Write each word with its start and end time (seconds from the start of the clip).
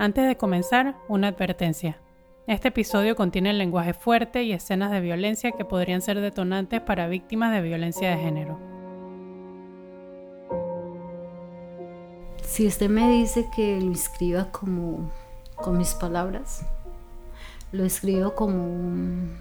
Antes 0.00 0.26
de 0.26 0.38
comenzar, 0.38 0.96
una 1.08 1.28
advertencia. 1.28 1.98
Este 2.46 2.68
episodio 2.68 3.14
contiene 3.14 3.52
lenguaje 3.52 3.92
fuerte 3.92 4.44
y 4.44 4.52
escenas 4.52 4.90
de 4.92 5.02
violencia 5.02 5.52
que 5.52 5.66
podrían 5.66 6.00
ser 6.00 6.22
detonantes 6.22 6.80
para 6.80 7.06
víctimas 7.06 7.52
de 7.52 7.60
violencia 7.60 8.08
de 8.08 8.16
género. 8.16 8.58
Si 12.42 12.66
usted 12.66 12.88
me 12.88 13.10
dice 13.10 13.50
que 13.54 13.78
lo 13.78 13.92
escriba 13.92 14.50
como 14.50 15.10
con 15.54 15.76
mis 15.76 15.92
palabras, 15.92 16.64
lo 17.70 17.84
escribo 17.84 18.34
como 18.34 18.64
un, 18.64 19.36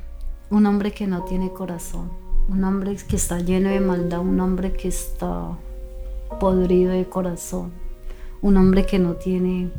un 0.49 0.65
hombre 0.65 0.91
que 0.91 1.07
no 1.07 1.23
tiene 1.23 1.53
corazón, 1.53 2.11
un 2.49 2.65
hombre 2.65 2.97
que 3.07 3.15
está 3.15 3.39
lleno 3.39 3.69
de 3.69 3.79
maldad, 3.79 4.19
un 4.19 4.41
hombre 4.41 4.73
que 4.73 4.89
está 4.89 5.57
podrido 6.37 6.91
de 6.91 7.07
corazón, 7.07 7.71
un 8.41 8.57
hombre 8.57 8.85
que 8.85 8.99
no 8.99 9.13
tiene 9.13 9.71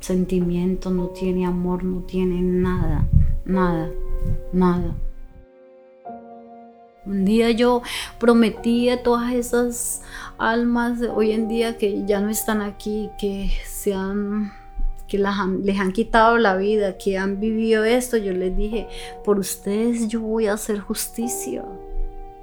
sentimiento, 0.00 0.90
no 0.90 1.08
tiene 1.08 1.46
amor, 1.46 1.84
no 1.84 2.00
tiene 2.02 2.40
nada, 2.40 3.06
nada, 3.44 3.90
nada. 4.52 4.94
Un 7.06 7.24
día 7.24 7.50
yo 7.52 7.80
prometí 8.20 8.90
a 8.90 9.02
todas 9.02 9.32
esas 9.32 10.02
almas 10.36 11.00
hoy 11.00 11.32
en 11.32 11.48
día 11.48 11.78
que 11.78 12.04
ya 12.04 12.20
no 12.20 12.28
están 12.28 12.60
aquí, 12.60 13.08
que 13.18 13.50
se 13.64 13.94
han, 13.94 14.52
que 15.08 15.18
les 15.18 15.80
han 15.80 15.92
quitado 15.92 16.36
la 16.36 16.56
vida, 16.56 16.98
que 16.98 17.16
han 17.16 17.40
vivido 17.40 17.84
esto, 17.84 18.18
yo 18.18 18.32
les 18.32 18.54
dije, 18.54 18.88
por 19.24 19.38
ustedes 19.38 20.08
yo 20.08 20.20
voy 20.20 20.48
a 20.48 20.52
hacer 20.52 20.80
justicia, 20.80 21.64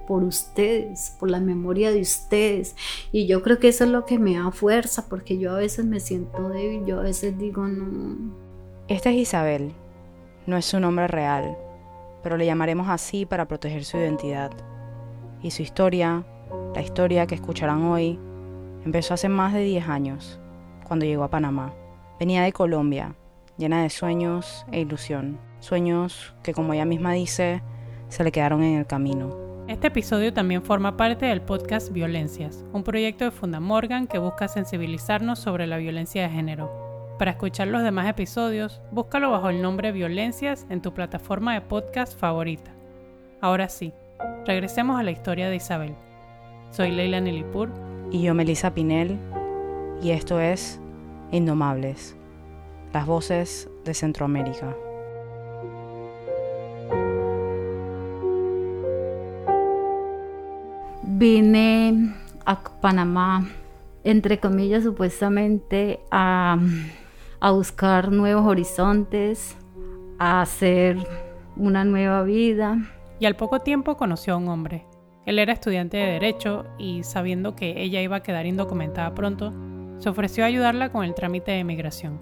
por 0.07 0.23
ustedes, 0.23 1.15
por 1.19 1.29
la 1.29 1.39
memoria 1.39 1.91
de 1.91 2.01
ustedes. 2.01 2.75
Y 3.11 3.27
yo 3.27 3.41
creo 3.41 3.59
que 3.59 3.69
eso 3.69 3.83
es 3.83 3.89
lo 3.89 4.05
que 4.05 4.19
me 4.19 4.37
da 4.37 4.51
fuerza, 4.51 5.07
porque 5.09 5.37
yo 5.37 5.51
a 5.51 5.57
veces 5.57 5.85
me 5.85 5.99
siento 5.99 6.49
débil, 6.49 6.85
yo 6.85 6.99
a 6.99 7.03
veces 7.03 7.37
digo 7.37 7.67
no. 7.67 8.35
Esta 8.87 9.09
es 9.09 9.15
Isabel, 9.15 9.73
no 10.45 10.57
es 10.57 10.65
su 10.65 10.79
nombre 10.79 11.07
real, 11.07 11.57
pero 12.21 12.37
le 12.37 12.45
llamaremos 12.45 12.87
así 12.89 13.25
para 13.25 13.47
proteger 13.47 13.83
su 13.83 13.97
identidad. 13.97 14.51
Y 15.41 15.51
su 15.51 15.61
historia, 15.61 16.23
la 16.73 16.81
historia 16.81 17.27
que 17.27 17.35
escucharán 17.35 17.83
hoy, 17.83 18.19
empezó 18.83 19.13
hace 19.13 19.29
más 19.29 19.53
de 19.53 19.61
10 19.61 19.87
años, 19.87 20.39
cuando 20.87 21.05
llegó 21.05 21.23
a 21.23 21.29
Panamá. 21.29 21.73
Venía 22.19 22.43
de 22.43 22.53
Colombia, 22.53 23.15
llena 23.57 23.81
de 23.81 23.89
sueños 23.89 24.65
e 24.71 24.79
ilusión. 24.79 25.39
Sueños 25.59 26.35
que, 26.43 26.53
como 26.53 26.73
ella 26.73 26.85
misma 26.85 27.13
dice, 27.13 27.61
se 28.09 28.23
le 28.23 28.31
quedaron 28.31 28.63
en 28.63 28.77
el 28.77 28.85
camino. 28.85 29.54
Este 29.67 29.87
episodio 29.87 30.31
también 30.31 30.61
forma 30.61 30.95
parte 30.95 31.25
del 31.25 31.41
podcast 31.41 31.91
Violencias, 31.91 32.63
un 32.71 32.83
proyecto 32.83 33.25
de 33.25 33.31
Funda 33.31 33.59
Morgan 33.59 34.05
que 34.05 34.19
busca 34.19 34.47
sensibilizarnos 34.47 35.39
sobre 35.39 35.65
la 35.65 35.77
violencia 35.77 36.21
de 36.21 36.29
género. 36.29 37.15
Para 37.17 37.31
escuchar 37.31 37.69
los 37.69 37.81
demás 37.81 38.07
episodios, 38.07 38.79
búscalo 38.91 39.31
bajo 39.31 39.49
el 39.49 39.63
nombre 39.63 39.91
Violencias 39.91 40.67
en 40.69 40.83
tu 40.83 40.93
plataforma 40.93 41.55
de 41.55 41.61
podcast 41.61 42.15
favorita. 42.15 42.75
Ahora 43.41 43.67
sí, 43.67 43.91
regresemos 44.45 44.99
a 44.99 45.03
la 45.03 45.09
historia 45.09 45.49
de 45.49 45.55
Isabel. 45.55 45.95
Soy 46.69 46.91
Leila 46.91 47.19
Nilipur. 47.19 47.71
Y 48.11 48.21
yo, 48.21 48.35
Melissa 48.35 48.71
Pinel. 48.71 49.17
Y 50.03 50.11
esto 50.11 50.39
es 50.39 50.79
Indomables, 51.31 52.15
las 52.93 53.07
voces 53.07 53.67
de 53.83 53.95
Centroamérica. 53.95 54.75
Vine 61.17 62.13
a 62.45 62.61
Panamá, 62.81 63.47
entre 64.03 64.37
comillas, 64.41 64.83
supuestamente 64.83 66.01
a, 66.11 66.57
buscar 67.53 68.11
nuevos 68.11 68.45
horizontes, 68.45 69.55
a 70.19 70.41
hacer 70.41 70.97
una 71.55 71.85
nueva 71.85 72.23
vida. 72.23 72.79
Y 73.17 73.27
al 73.27 73.37
poco 73.37 73.59
tiempo 73.61 73.95
conoció 73.95 74.33
a 74.33 74.37
un 74.37 74.49
hombre. 74.49 74.85
Él 75.25 75.39
era 75.39 75.53
estudiante 75.53 75.95
de 75.95 76.11
Derecho 76.11 76.65
y 76.77 77.03
sabiendo 77.03 77.55
que 77.55 77.81
ella 77.81 78.01
iba 78.01 78.17
a 78.17 78.23
quedar 78.23 78.45
indocumentada 78.45 79.15
pronto, 79.15 79.53
se 79.99 80.09
ofreció 80.09 80.43
a 80.43 80.47
ayudarla 80.47 80.91
con 80.91 81.05
el 81.05 81.15
trámite 81.15 81.51
de 81.51 81.59
emigración. 81.59 82.19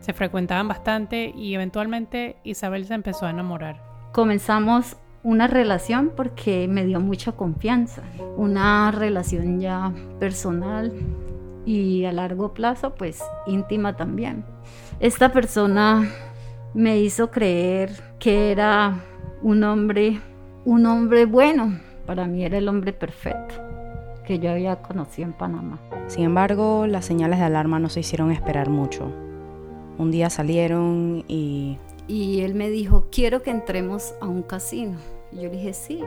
Se 0.00 0.12
frecuentaban 0.12 0.66
bastante 0.66 1.32
y 1.36 1.54
eventualmente 1.54 2.38
Isabel 2.42 2.84
se 2.84 2.94
empezó 2.94 3.26
a 3.26 3.30
enamorar. 3.30 3.80
Comenzamos 4.12 4.96
una 5.28 5.46
relación 5.46 6.10
porque 6.16 6.66
me 6.68 6.86
dio 6.86 7.00
mucha 7.00 7.32
confianza, 7.32 8.00
una 8.38 8.90
relación 8.90 9.60
ya 9.60 9.92
personal 10.18 10.90
y 11.66 12.06
a 12.06 12.12
largo 12.12 12.54
plazo 12.54 12.94
pues 12.94 13.22
íntima 13.46 13.94
también. 13.94 14.42
Esta 15.00 15.30
persona 15.30 16.10
me 16.72 16.98
hizo 17.00 17.30
creer 17.30 17.90
que 18.18 18.50
era 18.52 19.04
un 19.42 19.64
hombre, 19.64 20.18
un 20.64 20.86
hombre 20.86 21.26
bueno, 21.26 21.78
para 22.06 22.26
mí 22.26 22.42
era 22.42 22.56
el 22.56 22.66
hombre 22.66 22.94
perfecto 22.94 23.54
que 24.24 24.38
yo 24.38 24.50
había 24.50 24.76
conocido 24.76 25.28
en 25.28 25.34
Panamá. 25.34 25.78
Sin 26.06 26.24
embargo, 26.24 26.86
las 26.86 27.04
señales 27.04 27.38
de 27.38 27.44
alarma 27.44 27.78
no 27.78 27.90
se 27.90 28.00
hicieron 28.00 28.30
esperar 28.30 28.70
mucho. 28.70 29.12
Un 29.98 30.10
día 30.10 30.30
salieron 30.30 31.22
y 31.28 31.76
y 32.08 32.40
él 32.40 32.54
me 32.54 32.70
dijo, 32.70 33.08
quiero 33.12 33.42
que 33.42 33.50
entremos 33.50 34.14
a 34.22 34.26
un 34.26 34.42
casino. 34.42 35.17
Y 35.32 35.36
yo 35.36 35.42
le 35.42 35.50
dije, 35.50 35.72
sí. 35.72 36.00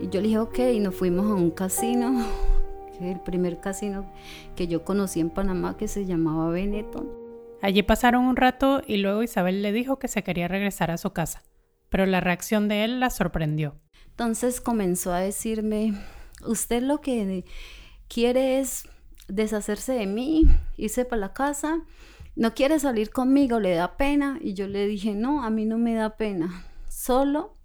Y 0.00 0.08
yo 0.08 0.20
le 0.20 0.28
dije, 0.28 0.38
ok, 0.38 0.58
y 0.74 0.80
nos 0.80 0.94
fuimos 0.94 1.26
a 1.26 1.34
un 1.34 1.50
casino, 1.50 2.26
que 2.98 3.08
es 3.08 3.16
el 3.16 3.20
primer 3.20 3.60
casino 3.60 4.10
que 4.56 4.68
yo 4.68 4.84
conocí 4.84 5.20
en 5.20 5.30
Panamá, 5.30 5.76
que 5.76 5.88
se 5.88 6.06
llamaba 6.06 6.50
Benetton. 6.50 7.08
Allí 7.60 7.82
pasaron 7.82 8.24
un 8.24 8.36
rato 8.36 8.82
y 8.86 8.98
luego 8.98 9.22
Isabel 9.22 9.62
le 9.62 9.72
dijo 9.72 9.98
que 9.98 10.08
se 10.08 10.22
quería 10.22 10.46
regresar 10.46 10.90
a 10.90 10.96
su 10.96 11.12
casa, 11.12 11.42
pero 11.88 12.06
la 12.06 12.20
reacción 12.20 12.68
de 12.68 12.84
él 12.84 13.00
la 13.00 13.10
sorprendió. 13.10 13.76
Entonces 14.06 14.60
comenzó 14.60 15.12
a 15.12 15.20
decirme, 15.20 15.94
usted 16.46 16.82
lo 16.82 17.00
que 17.00 17.44
quiere 18.08 18.60
es 18.60 18.88
deshacerse 19.26 19.92
de 19.92 20.06
mí, 20.06 20.44
irse 20.76 21.04
para 21.04 21.20
la 21.20 21.32
casa 21.32 21.82
no 22.38 22.54
quiere 22.54 22.78
salir 22.78 23.10
conmigo, 23.10 23.58
le 23.58 23.74
da 23.74 23.96
pena. 23.96 24.38
Y 24.40 24.54
yo 24.54 24.68
le 24.68 24.86
dije, 24.86 25.14
no, 25.14 25.42
a 25.42 25.50
mí 25.50 25.64
no 25.64 25.76
me 25.76 25.94
da 25.94 26.16
pena. 26.16 26.64
Solo 26.88 27.57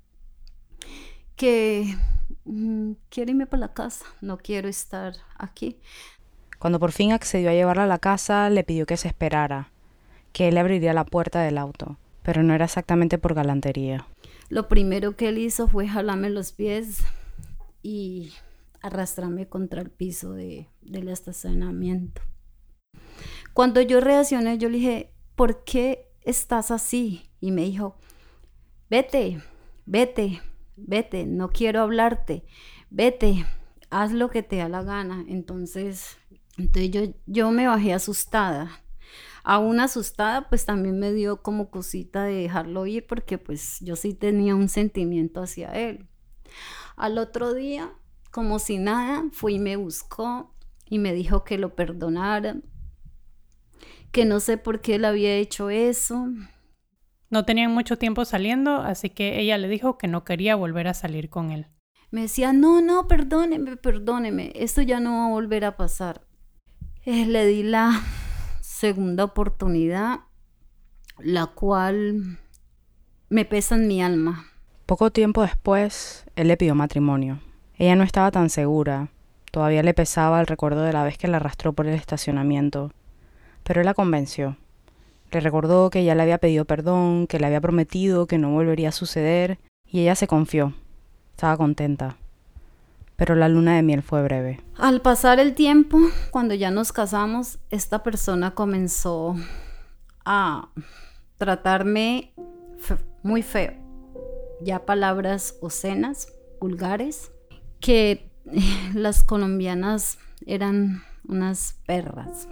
que 1.35 1.95
mm, 2.45 2.91
quiero 3.09 3.31
irme 3.31 3.47
para 3.47 3.61
la 3.61 3.73
casa, 3.73 4.05
no 4.21 4.37
quiero 4.37 4.67
estar 4.67 5.13
aquí. 5.37 5.79
Cuando 6.59 6.79
por 6.79 6.91
fin 6.91 7.11
accedió 7.11 7.49
a 7.49 7.53
llevarla 7.53 7.83
a 7.83 7.87
la 7.87 7.99
casa, 7.99 8.49
le 8.49 8.63
pidió 8.63 8.85
que 8.85 8.97
se 8.97 9.07
esperara, 9.07 9.71
que 10.31 10.47
él 10.47 10.55
le 10.55 10.61
abriría 10.61 10.93
la 10.93 11.05
puerta 11.05 11.41
del 11.41 11.57
auto, 11.57 11.97
pero 12.21 12.43
no 12.43 12.53
era 12.53 12.65
exactamente 12.65 13.17
por 13.17 13.33
galantería. 13.33 14.07
Lo 14.49 14.67
primero 14.67 15.15
que 15.15 15.29
él 15.29 15.39
hizo 15.39 15.67
fue 15.67 15.87
jalarme 15.87 16.29
los 16.29 16.51
pies 16.51 16.99
y 17.81 18.33
arrastrarme 18.81 19.47
contra 19.47 19.81
el 19.81 19.89
piso 19.89 20.33
de, 20.33 20.69
del 20.81 21.09
estacionamiento. 21.09 22.21
Cuando 23.53 23.81
yo 23.81 23.99
reaccioné, 23.99 24.57
yo 24.57 24.69
le 24.69 24.77
dije, 24.77 25.13
¿por 25.35 25.63
qué 25.63 26.11
estás 26.21 26.71
así? 26.71 27.29
Y 27.39 27.51
me 27.51 27.63
dijo, 27.63 27.97
vete, 28.89 29.41
vete, 29.85 30.41
vete, 30.75 31.25
no 31.25 31.49
quiero 31.49 31.81
hablarte, 31.81 32.45
vete, 32.89 33.45
haz 33.89 34.11
lo 34.11 34.29
que 34.29 34.43
te 34.43 34.57
da 34.57 34.69
la 34.69 34.83
gana. 34.83 35.23
Entonces, 35.27 36.17
entonces 36.57 36.91
yo, 36.91 37.01
yo 37.25 37.51
me 37.51 37.67
bajé 37.67 37.93
asustada. 37.93 38.83
Aún 39.43 39.79
asustada, 39.79 40.47
pues 40.47 40.65
también 40.65 40.99
me 40.99 41.11
dio 41.11 41.41
como 41.41 41.69
cosita 41.69 42.23
de 42.23 42.35
dejarlo 42.35 42.85
ir 42.85 43.05
porque 43.05 43.37
pues 43.37 43.79
yo 43.81 43.95
sí 43.95 44.13
tenía 44.13 44.55
un 44.55 44.69
sentimiento 44.69 45.41
hacia 45.41 45.71
él. 45.71 46.07
Al 46.95 47.17
otro 47.17 47.53
día, 47.53 47.93
como 48.31 48.57
si 48.59 48.77
nada, 48.77 49.25
fui 49.31 49.55
y 49.55 49.59
me 49.59 49.75
buscó 49.75 50.55
y 50.89 50.99
me 50.99 51.13
dijo 51.13 51.43
que 51.43 51.57
lo 51.57 51.75
perdonara, 51.75 52.57
que 54.11 54.25
no 54.25 54.39
sé 54.39 54.57
por 54.57 54.79
qué 54.79 54.95
él 54.95 55.05
había 55.05 55.35
hecho 55.35 55.69
eso. 55.69 56.27
No 57.33 57.45
tenían 57.45 57.73
mucho 57.73 57.97
tiempo 57.97 58.25
saliendo, 58.25 58.75
así 58.75 59.09
que 59.09 59.39
ella 59.39 59.57
le 59.57 59.67
dijo 59.67 59.97
que 59.97 60.07
no 60.07 60.23
quería 60.23 60.55
volver 60.55 60.87
a 60.87 60.93
salir 60.93 61.31
con 61.31 61.49
él. 61.49 61.65
Me 62.11 62.21
decía, 62.21 62.53
no, 62.53 62.79
no, 62.79 63.07
perdóneme, 63.07 63.75
perdóneme, 63.75 64.51
esto 64.53 64.83
ya 64.83 64.99
no 64.99 65.17
va 65.17 65.25
a 65.25 65.29
volver 65.29 65.65
a 65.65 65.75
pasar. 65.75 66.27
Eh, 67.05 67.25
le 67.25 67.47
di 67.47 67.63
la 67.63 68.03
segunda 68.61 69.23
oportunidad, 69.23 70.19
la 71.17 71.47
cual 71.47 72.37
me 73.29 73.45
pesa 73.45 73.77
en 73.77 73.87
mi 73.87 74.03
alma. 74.03 74.45
Poco 74.85 75.09
tiempo 75.09 75.41
después, 75.41 76.25
él 76.35 76.49
le 76.49 76.57
pidió 76.57 76.75
matrimonio. 76.75 77.39
Ella 77.79 77.95
no 77.95 78.03
estaba 78.03 78.29
tan 78.29 78.51
segura. 78.51 79.07
Todavía 79.49 79.81
le 79.81 79.95
pesaba 79.95 80.39
el 80.39 80.45
recuerdo 80.45 80.83
de 80.83 80.93
la 80.93 81.03
vez 81.03 81.17
que 81.17 81.27
la 81.27 81.37
arrastró 81.37 81.73
por 81.73 81.87
el 81.87 81.95
estacionamiento 81.95 82.91
pero 83.63 83.81
él 83.81 83.85
la 83.85 83.93
convenció. 83.93 84.57
Le 85.33 85.39
recordó 85.39 85.89
que 85.89 86.03
ya 86.03 86.13
le 86.13 86.21
había 86.21 86.37
pedido 86.37 86.65
perdón, 86.65 87.25
que 87.25 87.39
le 87.39 87.47
había 87.47 87.59
prometido 87.59 88.27
que 88.27 88.37
no 88.37 88.51
volvería 88.51 88.89
a 88.89 88.91
suceder, 88.91 89.57
y 89.87 90.01
ella 90.01 90.13
se 90.13 90.27
confió. 90.27 90.75
Estaba 91.31 91.57
contenta. 91.57 92.17
Pero 93.15 93.33
la 93.33 93.49
luna 93.49 93.75
de 93.75 93.81
miel 93.81 94.03
fue 94.03 94.21
breve. 94.21 94.61
Al 94.77 95.01
pasar 95.01 95.39
el 95.39 95.55
tiempo, 95.55 95.97
cuando 96.29 96.53
ya 96.53 96.69
nos 96.69 96.91
casamos, 96.91 97.57
esta 97.71 98.03
persona 98.03 98.51
comenzó 98.51 99.35
a 100.23 100.69
tratarme 101.39 102.31
muy 103.23 103.41
feo. 103.41 103.73
Ya 104.61 104.85
palabras 104.85 105.57
obscenas, 105.61 106.31
vulgares, 106.59 107.31
que 107.79 108.29
las 108.93 109.23
colombianas 109.23 110.19
eran 110.45 111.01
unas 111.27 111.79
perras, 111.87 112.47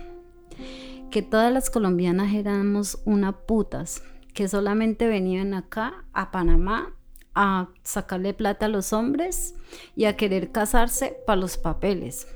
que 1.12 1.22
todas 1.22 1.54
las 1.54 1.70
colombianas 1.70 2.34
éramos 2.34 3.02
unas 3.06 3.36
putas, 3.46 4.04
que 4.34 4.48
solamente 4.48 5.08
venían 5.08 5.54
acá 5.54 6.06
a 6.14 6.32
Panamá 6.32 6.96
a 7.36 7.70
sacarle 7.84 8.34
plata 8.34 8.66
a 8.66 8.70
los 8.70 8.94
hombres 8.94 9.56
y 9.96 10.06
a 10.06 10.18
querer 10.18 10.52
casarse 10.52 11.18
para 11.28 11.40
los 11.40 11.58
papeles. 11.58 12.28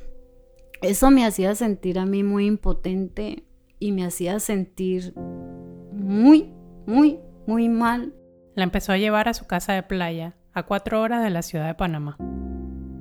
Eso 0.82 1.10
me 1.10 1.26
hacía 1.26 1.56
sentir 1.56 1.98
a 1.98 2.06
mí 2.06 2.24
muy 2.24 2.46
impotente 2.46 3.46
y 3.80 3.92
me 3.92 4.06
hacía 4.06 4.40
sentir 4.40 5.14
muy, 5.16 6.54
muy, 6.86 7.20
muy 7.48 7.70
mal. 7.70 8.14
La 8.56 8.64
empezó 8.64 8.92
a 8.92 8.98
llevar 8.98 9.28
a 9.28 9.34
su 9.34 9.48
casa 9.48 9.74
de 9.74 9.84
playa, 9.84 10.36
a 10.54 10.64
cuatro 10.64 11.02
horas 11.02 11.24
de 11.24 11.30
la 11.30 11.42
ciudad 11.42 11.68
de 11.68 11.76
Panamá. 11.76 12.18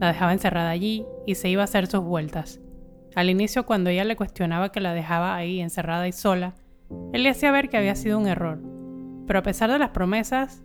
La 0.01 0.09
dejaba 0.09 0.33
encerrada 0.33 0.71
allí 0.71 1.05
y 1.27 1.35
se 1.37 1.49
iba 1.49 1.63
a 1.63 1.65
hacer 1.65 1.87
sus 1.87 2.01
vueltas. 2.01 2.61
Al 3.15 3.31
inicio, 3.31 3.65
cuando 3.65 3.91
ella 3.91 4.05
le 4.05 4.17
cuestionaba 4.17 4.73
que 4.73 4.81
la 4.81 4.93
dejaba 4.93 5.37
ahí 5.37 5.61
encerrada 5.61 6.09
y 6.09 6.13
sola, 6.13 6.55
él 7.13 7.23
le 7.23 7.31
hacía 7.31 7.53
ver 7.53 7.69
que 7.69 7.77
había 7.77 7.95
sido 7.95 8.19
un 8.19 8.27
error. 8.27 8.61
Pero 9.27 9.39
a 9.39 9.43
pesar 9.43 9.71
de 9.71 9.79
las 9.79 9.91
promesas, 9.91 10.63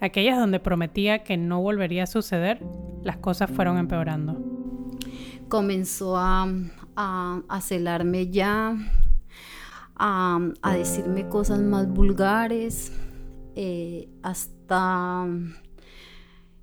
aquellas 0.00 0.38
donde 0.38 0.58
prometía 0.60 1.22
que 1.22 1.36
no 1.36 1.62
volvería 1.62 2.02
a 2.02 2.06
suceder, 2.06 2.64
las 3.02 3.18
cosas 3.18 3.50
fueron 3.50 3.78
empeorando. 3.78 4.42
Comenzó 5.48 6.16
a, 6.16 6.48
a, 6.96 7.60
celarme 7.60 8.28
ya, 8.28 8.76
a, 9.94 10.40
decirme 10.72 11.28
cosas 11.28 11.60
más 11.60 11.88
vulgares, 11.88 12.92
eh, 13.54 14.08
hasta 14.22 15.26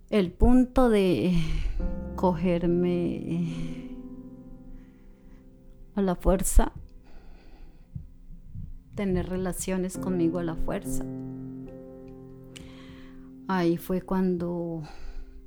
el 0.10 0.32
punto 0.34 0.90
de 0.90 1.34
cogerme 2.18 3.81
a 5.96 6.02
la 6.02 6.16
fuerza, 6.16 6.72
tener 8.96 9.30
relaciones 9.30 9.98
conmigo 9.98 10.40
a 10.40 10.44
la 10.44 10.56
fuerza. 10.56 11.04
Ahí 13.48 13.78
fue 13.78 14.02
cuando 14.02 14.84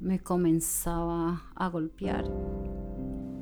me 0.01 0.19
comenzaba 0.19 1.43
a 1.55 1.69
golpear. 1.69 2.25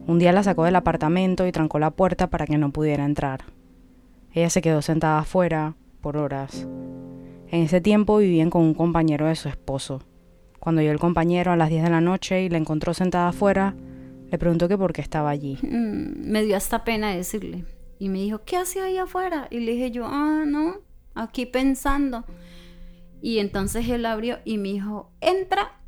Un 0.06 0.18
día 0.18 0.32
la 0.32 0.42
sacó 0.42 0.64
del 0.64 0.76
apartamento 0.76 1.46
y 1.46 1.52
trancó 1.52 1.78
la 1.78 1.90
puerta 1.90 2.28
para 2.28 2.46
que 2.46 2.58
no 2.58 2.72
pudiera 2.72 3.04
entrar. 3.04 3.44
Ella 4.32 4.50
se 4.50 4.62
quedó 4.62 4.82
sentada 4.82 5.20
afuera 5.20 5.74
por 6.00 6.16
horas. 6.16 6.66
En 7.48 7.62
ese 7.62 7.80
tiempo 7.80 8.18
vivían 8.18 8.50
con 8.50 8.62
un 8.62 8.74
compañero 8.74 9.26
de 9.26 9.36
su 9.36 9.48
esposo. 9.48 10.00
Cuando 10.58 10.80
llegó 10.80 10.92
el 10.92 11.00
compañero 11.00 11.52
a 11.52 11.56
las 11.56 11.68
10 11.68 11.84
de 11.84 11.90
la 11.90 12.00
noche 12.00 12.42
y 12.42 12.48
la 12.48 12.58
encontró 12.58 12.94
sentada 12.94 13.28
afuera, 13.28 13.74
le 14.32 14.38
preguntó 14.38 14.66
que 14.66 14.78
por 14.78 14.94
qué 14.94 15.02
estaba 15.02 15.28
allí. 15.28 15.58
Mm, 15.60 16.30
me 16.30 16.42
dio 16.42 16.56
hasta 16.56 16.84
pena 16.84 17.14
decirle. 17.14 17.66
Y 17.98 18.08
me 18.08 18.18
dijo, 18.18 18.44
¿qué 18.46 18.56
hacía 18.56 18.84
ahí 18.84 18.96
afuera? 18.96 19.46
Y 19.50 19.60
le 19.60 19.72
dije 19.72 19.90
yo, 19.90 20.06
ah, 20.06 20.44
no, 20.46 20.78
aquí 21.14 21.44
pensando. 21.44 22.24
Y 23.20 23.40
entonces 23.40 23.86
él 23.90 24.06
abrió 24.06 24.38
y 24.46 24.56
me 24.56 24.70
dijo, 24.70 25.12
entra 25.20 25.82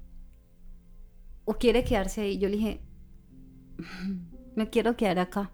o 1.47 1.55
quiere 1.55 1.85
quedarse 1.85 2.21
ahí. 2.21 2.39
Yo 2.39 2.51
le 2.51 2.57
dije, 2.59 2.81
me 4.55 4.69
quiero 4.69 4.95
quedar 4.95 5.21
acá. 5.21 5.51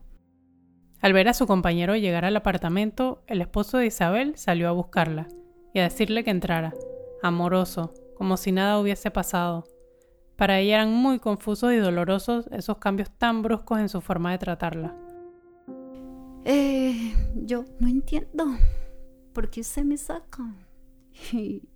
Al 1.01 1.13
ver 1.13 1.29
a 1.29 1.35
su 1.35 1.47
compañero 1.47 1.95
llegar 1.95 2.25
al 2.25 2.37
apartamento, 2.37 3.23
el 3.29 3.41
esposo 3.41 3.79
de 3.79 3.87
Isabel 3.87 4.37
salió 4.37 4.69
a 4.69 4.73
buscarla 4.73 5.29
y 5.73 5.79
a 5.79 5.85
decirle 5.85 6.25
que 6.25 6.31
entrara, 6.31 6.75
amoroso, 7.23 7.95
como 8.17 8.37
si 8.37 8.51
nada 8.51 8.81
hubiese 8.81 9.13
pasado. 9.13 9.65
Para 10.41 10.59
ella 10.59 10.77
eran 10.77 10.95
muy 10.95 11.19
confusos 11.19 11.71
y 11.75 11.77
dolorosos 11.77 12.47
esos 12.51 12.79
cambios 12.79 13.11
tan 13.11 13.43
bruscos 13.43 13.79
en 13.79 13.91
su 13.91 14.01
forma 14.01 14.33
de 14.33 14.39
tratarla. 14.39 14.97
Eh, 16.47 17.15
yo 17.35 17.67
no 17.79 17.87
entiendo 17.87 18.47
por 19.35 19.51
qué 19.51 19.63
se 19.63 19.85
me 19.85 19.99
saca. 19.99 20.43
Y, 21.35 21.69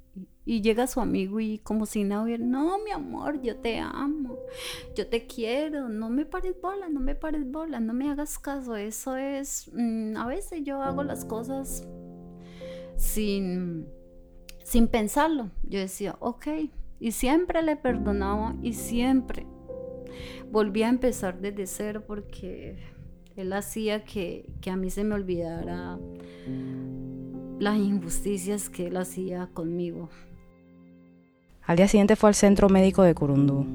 y, 0.47 0.63
llega 0.63 0.87
su 0.87 1.03
amigo 1.03 1.41
y 1.41 1.59
como 1.59 1.85
si 1.85 2.05
nada 2.05 2.23
hubiera, 2.23 2.43
no, 2.43 2.79
mi 2.79 2.91
amor, 2.91 3.43
yo 3.43 3.57
te 3.59 3.79
amo, 3.81 4.39
yo 4.97 5.09
te 5.09 5.27
quiero, 5.27 5.91
no 5.91 6.09
me 6.09 6.25
pares 6.25 6.55
bola, 6.59 6.89
no 6.89 7.01
me 7.01 7.15
pares 7.15 7.45
bola, 7.47 7.81
no 7.81 7.93
me 7.93 8.11
hagas 8.11 8.39
caso. 8.39 8.77
Eso 8.77 9.19
es, 9.19 9.71
mm, 9.75 10.17
a 10.17 10.27
veces 10.27 10.63
yo 10.65 10.81
hago 10.83 11.03
las 11.03 11.27
cosas 11.27 11.87
sin, 12.97 13.87
sin 14.63 14.89
pensarlo. 14.89 15.51
Yo 15.65 15.81
decía, 15.81 16.17
ok, 16.21 16.47
y 17.01 17.13
siempre 17.13 17.63
le 17.63 17.77
perdonaba 17.77 18.55
y 18.63 18.73
siempre 18.73 19.47
volvía 20.51 20.87
a 20.87 20.91
empezar 20.91 21.41
desde 21.41 21.67
cero 21.67 22.05
porque 22.07 22.77
él 23.37 23.53
hacía 23.53 24.05
que, 24.05 24.47
a 24.71 24.77
mí 24.77 24.91
se 24.91 25.05
me 25.05 25.15
olvidara 25.15 25.99
las 27.59 27.77
injusticias 27.77 28.71
que 28.71 28.87
él 28.87 28.97
hacía 28.97 29.49
conmigo. 29.53 30.09
Al 31.63 31.77
día 31.77 31.89
siguiente 31.89 32.17
fue 32.17 32.29
al 32.29 32.35
centro 32.35 32.69
médico 32.69 33.03
de 33.03 33.15
Curundú. 33.15 33.67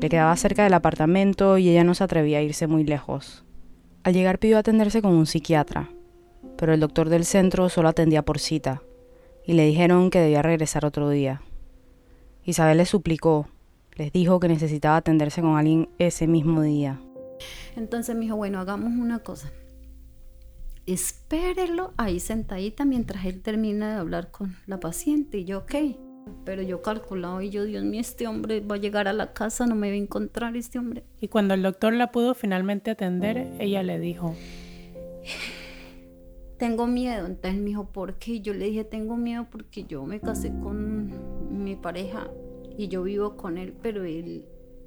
Le 0.00 0.08
quedaba 0.08 0.36
cerca 0.36 0.64
del 0.64 0.74
apartamento 0.74 1.56
y 1.58 1.70
ella 1.70 1.82
no 1.82 1.94
se 1.94 2.04
atrevía 2.04 2.38
a 2.38 2.42
irse 2.42 2.66
muy 2.66 2.84
lejos. 2.84 3.44
Al 4.04 4.14
llegar 4.14 4.38
pidió 4.38 4.58
atenderse 4.58 5.02
con 5.02 5.14
un 5.14 5.26
psiquiatra, 5.26 5.90
pero 6.56 6.74
el 6.74 6.80
doctor 6.80 7.08
del 7.08 7.24
centro 7.24 7.68
solo 7.68 7.88
atendía 7.88 8.24
por 8.24 8.38
cita 8.38 8.82
y 9.44 9.54
le 9.54 9.66
dijeron 9.66 10.10
que 10.10 10.20
debía 10.20 10.42
regresar 10.42 10.84
otro 10.84 11.08
día. 11.08 11.40
Isabel 12.46 12.76
les 12.76 12.88
suplicó, 12.88 13.48
les 13.96 14.12
dijo 14.12 14.38
que 14.38 14.46
necesitaba 14.46 14.98
atenderse 14.98 15.40
con 15.40 15.56
alguien 15.56 15.88
ese 15.98 16.28
mismo 16.28 16.62
día. 16.62 17.00
Entonces 17.74 18.14
me 18.14 18.22
dijo, 18.22 18.36
bueno, 18.36 18.60
hagamos 18.60 18.92
una 18.92 19.18
cosa. 19.18 19.50
Espérelo 20.86 21.92
ahí 21.96 22.20
sentadita 22.20 22.84
mientras 22.84 23.24
él 23.24 23.42
termina 23.42 23.94
de 23.94 23.98
hablar 23.98 24.30
con 24.30 24.54
la 24.66 24.78
paciente. 24.78 25.38
Y 25.38 25.44
yo, 25.44 25.58
ok. 25.58 25.74
Pero 26.44 26.62
yo 26.62 26.82
calculaba 26.82 27.42
y 27.42 27.50
yo, 27.50 27.64
Dios 27.64 27.82
mío, 27.82 28.00
este 28.00 28.28
hombre 28.28 28.60
va 28.60 28.76
a 28.76 28.78
llegar 28.78 29.08
a 29.08 29.12
la 29.12 29.32
casa, 29.32 29.66
no 29.66 29.74
me 29.74 29.88
va 29.88 29.94
a 29.94 29.98
encontrar 29.98 30.56
este 30.56 30.78
hombre. 30.78 31.02
Y 31.20 31.26
cuando 31.26 31.54
el 31.54 31.64
doctor 31.64 31.92
la 31.94 32.12
pudo 32.12 32.34
finalmente 32.34 32.92
atender, 32.92 33.54
ella 33.58 33.82
le 33.82 33.98
dijo, 33.98 34.36
tengo 36.58 36.86
miedo. 36.86 37.26
Entonces 37.26 37.58
me 37.60 37.66
dijo, 37.66 37.90
¿por 37.90 38.14
qué? 38.14 38.40
Yo 38.40 38.54
le 38.54 38.66
dije, 38.66 38.84
tengo 38.84 39.16
miedo 39.16 39.48
porque 39.50 39.82
yo 39.82 40.04
me 40.04 40.20
casé 40.20 40.52
con 40.62 41.35
mi 41.66 41.76
pareja 41.76 42.30
y 42.78 42.88
yo 42.88 43.02
vivo 43.02 43.36
con 43.36 43.58
él, 43.58 43.74
pero 43.82 44.04
él 44.04 44.46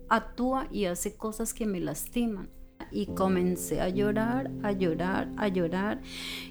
actúa 0.09 0.67
y 0.71 0.85
hace 0.85 1.15
cosas 1.15 1.53
que 1.53 1.65
me 1.65 1.79
lastiman. 1.79 2.49
Y 2.91 3.07
comencé 3.07 3.81
a 3.81 3.89
llorar, 3.89 4.49
a 4.63 4.71
llorar, 4.71 5.29
a 5.37 5.47
llorar, 5.47 6.01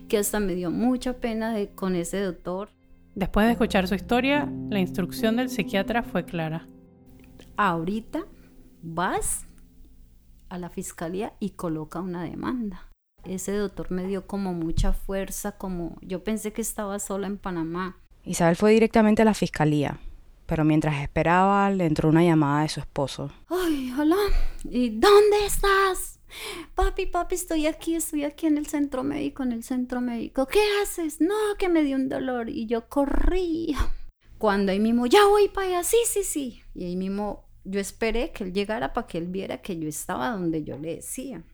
que 0.09 0.19
hasta 0.19 0.39
me 0.39 0.55
dio 0.55 0.71
mucha 0.71 1.15
pena 1.15 1.53
de, 1.53 1.71
con 1.71 1.97
ese 1.97 2.21
doctor. 2.21 2.69
Después 3.17 3.47
de 3.47 3.53
escuchar 3.53 3.89
su 3.89 3.97
historia, 3.97 4.49
la 4.71 4.79
instrucción 4.79 5.37
del 5.37 5.49
psiquiatra 5.49 6.05
fue 6.05 6.25
clara. 6.25 6.69
Ahorita 7.57 8.25
vas 8.83 9.47
a 10.49 10.59
la 10.59 10.69
fiscalía 10.69 11.33
y 11.41 11.51
coloca 11.51 12.01
una 12.01 12.23
demanda 12.23 12.89
ese 13.25 13.53
doctor 13.53 13.91
me 13.91 14.07
dio 14.07 14.27
como 14.27 14.55
mucha 14.55 14.93
fuerza, 14.93 15.53
como 15.53 15.97
yo 16.01 16.25
pensé 16.25 16.53
que 16.53 16.63
estaba 16.63 16.99
sola 16.99 17.27
en 17.27 17.39
Panamá. 17.39 17.97
Isabel 18.25 18.57
fue 18.57 18.73
directamente 18.73 19.23
a 19.23 19.25
la 19.25 19.35
fiscalía, 19.35 19.99
pero 20.49 20.65
mientras 20.65 21.03
esperaba 21.03 21.71
le 21.71 21.85
entró 21.85 22.09
una 22.09 22.25
llamada 22.25 22.63
de 22.63 22.71
su 22.71 22.81
esposo. 22.81 23.31
Ay, 23.51 23.93
hola, 23.99 24.17
¿y 24.65 24.89
dónde 24.89 25.45
estás? 25.47 26.21
Papi, 26.75 27.05
papi, 27.05 27.35
estoy 27.35 27.67
aquí, 27.67 27.95
estoy 27.95 28.25
aquí 28.25 28.47
en 28.47 28.57
el 28.57 28.67
centro 28.67 29.05
médico, 29.05 29.43
en 29.43 29.53
el 29.53 29.63
centro 29.63 30.01
médico. 30.01 30.47
¿Qué 30.47 30.61
haces? 30.83 31.21
No, 31.21 31.35
que 31.59 31.69
me 31.69 31.83
dio 31.83 31.97
un 31.97 32.09
dolor 32.09 32.49
y 32.49 32.65
yo 32.65 32.89
corrí. 32.89 33.77
Cuando 34.39 34.73
ahí 34.73 34.81
mismo, 34.81 35.05
ya 35.05 35.27
voy 35.27 35.49
para 35.49 35.67
allá, 35.67 35.85
sí, 35.85 35.99
sí, 36.07 36.23
sí. 36.25 36.63
Y 36.75 36.85
ahí 36.85 36.97
mismo 36.97 37.45
yo 37.65 37.79
esperé 37.79 38.33
que 38.33 38.45
él 38.45 38.55
llegara 38.55 38.95
para 38.95 39.07
que 39.07 39.19
él 39.19 39.27
viera 39.27 39.61
que 39.61 39.79
yo 39.79 39.87
estaba 39.87 40.31
donde 40.31 40.65
yo 40.65 40.79
le 40.79 40.97
decía 40.97 41.45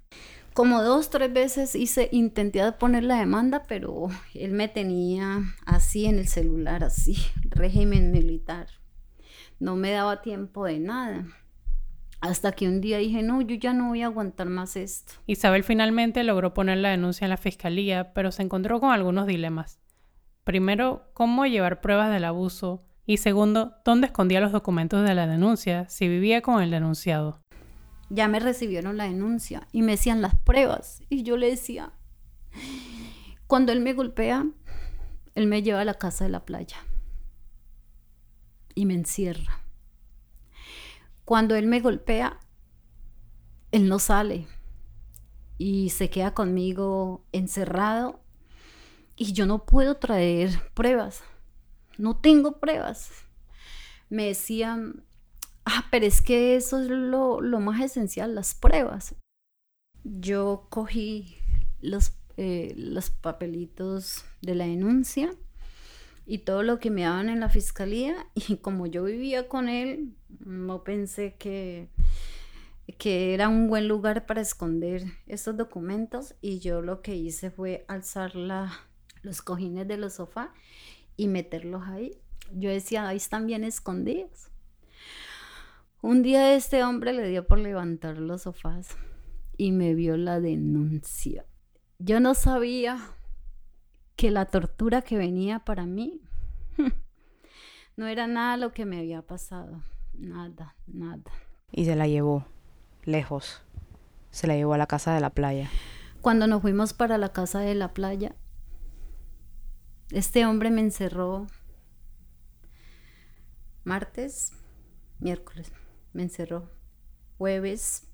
como 0.55 0.85
dos, 0.85 1.11
tres 1.11 1.33
veces 1.33 1.75
hice, 1.75 2.09
intenté 2.13 2.61
poner 2.73 3.03
la 3.03 3.19
demanda, 3.19 3.65
pero 3.67 4.07
él 4.35 4.53
me 4.53 4.69
tenía 4.69 5.43
así 5.67 6.07
en 6.07 6.21
el 6.21 6.29
celular, 6.29 6.85
así, 6.85 7.17
régimen 7.51 8.13
militar. 8.13 8.69
No 9.61 9.77
me 9.77 9.91
daba 9.91 10.23
tiempo 10.23 10.65
de 10.65 10.79
nada. 10.79 11.27
Hasta 12.21 12.53
que 12.53 12.67
un 12.67 12.81
día 12.81 12.99
dije, 12.99 13.23
no, 13.23 13.43
yo 13.43 13.57
ya 13.57 13.73
no 13.73 13.89
voy 13.89 14.03
a 14.03 14.07
aguantar 14.07 14.49
más 14.49 14.77
esto. 14.77 15.13
Isabel 15.27 15.63
finalmente 15.63 16.25
logró 16.25 16.55
poner 16.55 16.79
la 16.79 16.91
denuncia 16.91 17.27
en 17.27 17.31
la 17.31 17.37
fiscalía, 17.37 18.13
pero 18.15 18.33
se 18.33 18.43
encontró 18.43 18.81
con 18.81 18.91
algunos 18.91 19.27
dilemas. 19.27 19.79
Primero, 20.45 21.11
cómo 21.13 21.47
llevar 21.47 21.81
pruebas 21.81 22.11
del 22.11 22.25
abuso. 22.25 22.83
Y 23.07 23.19
segundo, 23.19 23.75
dónde 23.85 24.07
escondía 24.07 24.41
los 24.41 24.53
documentos 24.53 25.07
de 25.07 25.15
la 25.15 25.27
denuncia 25.27 25.89
si 25.89 26.09
vivía 26.09 26.41
con 26.41 26.63
el 26.63 26.71
denunciado 26.71 27.45
ya 28.11 28.29
me 28.29 28.41
recibieron 28.41 28.97
la 28.97 29.05
denuncia 29.05 29.67
y 29.73 29.83
me 29.83 29.93
decían 29.93 30.23
las 30.23 30.37
pruebas. 30.37 31.03
Y 31.09 31.23
yo 31.23 31.37
le 31.37 31.51
decía, 31.51 31.93
cuando 33.47 33.73
él 33.73 33.81
me 33.81 33.93
golpea, 33.93 34.47
él 35.35 35.47
me 35.47 35.63
lleva 35.63 35.81
a 35.81 35.85
la 35.85 35.95
casa 35.95 36.25
de 36.25 36.31
la 36.31 36.45
playa 36.45 36.77
y 38.75 38.87
me 38.87 38.95
encierra. 38.95 39.61
Cuando 41.25 41.54
él 41.54 41.66
me 41.66 41.81
golpea, 41.81 42.38
él 43.73 43.88
no 43.88 43.99
sale 43.99 44.47
y 45.59 45.90
se 45.90 46.11
queda 46.11 46.35
conmigo 46.35 47.25
encerrado 47.33 48.21
y 49.16 49.33
yo 49.33 49.47
no 49.47 49.64
puedo 49.64 49.97
traer 49.97 50.50
pruebas. 50.75 51.23
No 51.97 52.16
tengo 52.16 52.59
pruebas. 52.59 53.11
Me 54.11 54.26
decían, 54.26 55.04
ah, 55.64 55.87
pero 55.90 56.07
es 56.07 56.21
que 56.21 56.57
eso 56.57 56.81
es 56.81 56.88
lo, 56.88 57.40
más 57.61 57.81
esencial, 57.81 58.35
las 58.35 58.54
pruebas. 58.54 59.14
Yo 60.02 60.66
cogí 60.71 61.37
los, 61.81 62.12
eh, 62.37 62.75
los 62.76 63.11
papelitos 63.11 64.25
de 64.43 64.54
la 64.54 64.66
denuncia 64.66 65.31
y 66.26 66.38
todo 66.38 66.62
lo 66.62 66.78
que 66.78 66.90
me 66.90 67.02
daban 67.02 67.28
en 67.28 67.40
la 67.40 67.49
fiscalía 67.49 68.26
y 68.35 68.57
como 68.57 68.87
yo 68.87 69.04
vivía 69.04 69.49
con 69.49 69.69
él, 69.69 70.14
no 70.40 70.85
pensé 70.85 71.35
que, 71.38 71.88
que 72.99 73.35
era 73.35 73.49
un 73.49 73.69
buen 73.69 73.88
lugar 73.88 74.26
para 74.26 74.40
esconder 74.40 75.04
estos 75.26 75.57
documentos 75.57 76.35
y 76.40 76.59
yo 76.59 76.83
lo 76.83 77.02
que 77.02 77.16
hice 77.16 77.50
fue 77.50 77.85
alzar 77.88 78.35
los 78.35 79.43
cojines 79.43 79.87
de 79.88 79.97
los 79.97 80.14
sofás 80.14 80.49
y 81.16 81.28
meterlos 81.28 81.83
ahí. 81.87 82.19
Yo 82.52 82.71
decía, 82.71 83.09
ahí 83.09 83.16
están 83.16 83.47
bien 83.47 83.64
escondidos. 83.64 84.49
Un 86.02 86.23
día 86.23 86.54
este 86.54 86.85
hombre 86.85 87.14
le 87.14 87.26
dio 87.28 87.47
por 87.47 87.59
levantar 87.59 88.19
los 88.19 88.43
sofás 88.43 88.97
y 89.57 89.73
me 89.73 89.95
vio 89.95 90.19
la 90.19 90.40
denuncia. 90.40 91.47
Yo 91.99 92.21
no 92.21 92.35
sabía 92.35 92.99
que 94.16 94.30
la 94.30 94.47
tortura 94.47 95.02
que 95.02 95.18
venía 95.18 95.61
para 95.61 95.87
mí 95.87 96.21
no 97.97 98.06
era 98.06 98.26
nada 98.26 98.56
lo 98.56 98.73
que 98.73 98.85
me 98.85 98.99
había 98.99 99.23
pasado. 99.23 99.83
Nada, 100.14 100.76
nada. 100.87 101.30
Y 101.73 101.85
se 101.85 101.97
la 101.97 102.06
llevó, 102.06 102.47
lejos. 103.04 103.62
Se 104.30 104.47
la 104.47 104.54
llevó 104.54 104.75
a 104.75 104.78
la 104.78 104.87
casa 104.87 105.14
de 105.14 105.21
la 105.21 105.30
playa. 105.30 105.68
Cuando 106.21 106.47
nos 106.47 106.62
fuimos 106.62 106.92
para 106.92 107.18
la 107.18 107.30
casa 107.30 107.61
de 107.61 107.75
la 107.75 107.92
playa, 107.92 108.35
este 110.11 110.47
hombre 110.47 110.71
me 110.71 110.80
encerró 110.80 111.47
martes, 113.85 114.52
miércoles, 115.18 115.73
me 116.12 116.23
encerró 116.23 116.71
jueves, 117.37 118.06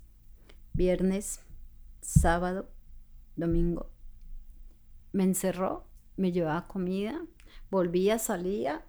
viernes, 0.73 1.41
sábado, 2.01 2.69
domingo. 3.35 3.91
Me 5.13 5.23
encerró, 5.23 5.87
me 6.21 6.31
llevaba 6.31 6.67
comida, 6.67 7.19
volvía, 7.69 8.19
salía. 8.19 8.85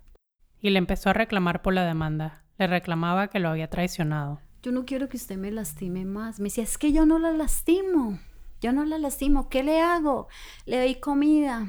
Y 0.61 0.71
le 0.71 0.79
empezó 0.79 1.11
a 1.11 1.15
reclamar 1.15 1.63
por 1.63 1.75
la 1.75 1.85
demanda. 1.85 2.45
Le 2.59 2.67
reclamaba 2.67 3.29
que 3.29 3.41
lo 3.41 3.49
había 3.49 3.69
traicionado. 3.69 4.41
Yo 4.63 4.71
no 4.71 4.85
quiero 4.85 5.09
que 5.09 5.17
usted 5.17 5.37
me 5.37 5.51
lastime 5.51 6.05
más. 6.05 6.39
Me 6.39 6.45
decía, 6.45 6.63
es 6.63 6.79
que 6.79 6.93
yo 6.93 7.07
no 7.07 7.19
la 7.19 7.33
lastimo. 7.33 8.21
Yo 8.61 8.73
no 8.73 8.85
la 8.85 8.99
lastimo. 8.99 9.49
¿Qué 9.49 9.65
le 9.65 9.81
hago? 9.81 10.29
Le 10.67 10.79
doy 10.79 10.95
comida 10.97 11.67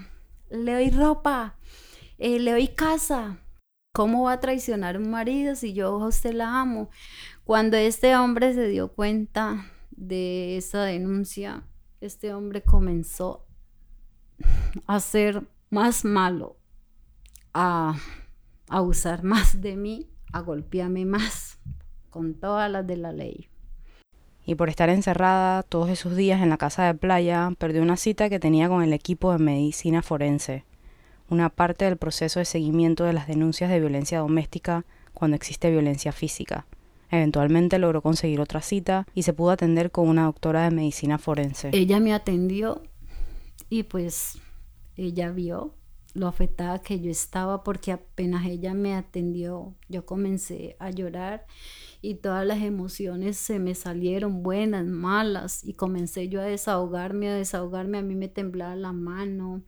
le 0.53 0.73
doy 0.73 0.89
ropa, 0.91 1.57
eh, 2.17 2.39
le 2.39 2.51
doy 2.51 2.67
casa. 2.69 3.39
¿Cómo 3.93 4.23
va 4.23 4.33
a 4.33 4.39
traicionar 4.39 4.97
un 4.97 5.09
marido 5.09 5.55
si 5.55 5.73
yo 5.73 6.01
a 6.01 6.07
usted 6.07 6.33
la 6.33 6.61
amo? 6.61 6.89
Cuando 7.43 7.77
este 7.77 8.15
hombre 8.15 8.53
se 8.53 8.67
dio 8.67 8.93
cuenta 8.93 9.71
de 9.91 10.57
esa 10.57 10.83
denuncia, 10.83 11.63
este 12.01 12.33
hombre 12.33 12.63
comenzó 12.63 13.45
a 14.87 14.99
ser 14.99 15.47
más 15.73 16.05
malo, 16.05 16.57
a, 17.53 17.95
a 18.69 18.81
usar 18.81 19.23
más 19.23 19.61
de 19.61 19.75
mí, 19.75 20.09
a 20.31 20.41
golpearme 20.41 21.05
más 21.05 21.59
con 22.09 22.35
todas 22.35 22.71
las 22.71 22.87
de 22.87 22.97
la 22.97 23.11
ley 23.11 23.49
y 24.45 24.55
por 24.55 24.69
estar 24.69 24.89
encerrada 24.89 25.63
todos 25.63 25.89
esos 25.89 26.15
días 26.15 26.41
en 26.41 26.49
la 26.49 26.57
casa 26.57 26.85
de 26.85 26.93
playa, 26.93 27.51
perdió 27.57 27.81
una 27.81 27.97
cita 27.97 28.29
que 28.29 28.39
tenía 28.39 28.67
con 28.67 28.83
el 28.83 28.93
equipo 28.93 29.31
de 29.31 29.39
medicina 29.39 30.01
forense, 30.01 30.65
una 31.29 31.49
parte 31.49 31.85
del 31.85 31.97
proceso 31.97 32.39
de 32.39 32.45
seguimiento 32.45 33.05
de 33.05 33.13
las 33.13 33.27
denuncias 33.27 33.69
de 33.69 33.79
violencia 33.79 34.19
doméstica 34.19 34.85
cuando 35.13 35.35
existe 35.35 35.71
violencia 35.71 36.11
física. 36.11 36.65
Eventualmente 37.09 37.79
logró 37.79 38.01
conseguir 38.01 38.41
otra 38.41 38.61
cita 38.61 39.05
y 39.13 39.23
se 39.23 39.33
pudo 39.33 39.51
atender 39.51 39.91
con 39.91 40.09
una 40.09 40.23
doctora 40.23 40.63
de 40.63 40.71
medicina 40.71 41.17
forense. 41.17 41.69
Ella 41.71 41.99
me 41.99 42.13
atendió 42.13 42.81
y 43.69 43.83
pues 43.83 44.39
ella 44.95 45.31
vio 45.31 45.75
lo 46.13 46.27
afectada 46.27 46.79
que 46.79 46.99
yo 46.99 47.09
estaba 47.09 47.63
porque 47.63 47.91
apenas 47.91 48.45
ella 48.45 48.73
me 48.73 48.95
atendió, 48.95 49.73
yo 49.89 50.05
comencé 50.05 50.75
a 50.79 50.91
llorar 50.91 51.45
y 52.01 52.15
todas 52.15 52.45
las 52.45 52.61
emociones 52.61 53.37
se 53.37 53.59
me 53.59 53.73
salieron 53.73 54.43
buenas, 54.43 54.85
malas 54.85 55.63
y 55.63 55.73
comencé 55.73 56.29
yo 56.29 56.41
a 56.41 56.45
desahogarme, 56.45 57.29
a 57.29 57.35
desahogarme, 57.35 57.97
a 57.97 58.03
mí 58.03 58.13
me 58.13 58.27
temblaba 58.27 58.75
la 58.75 58.91
mano, 58.91 59.63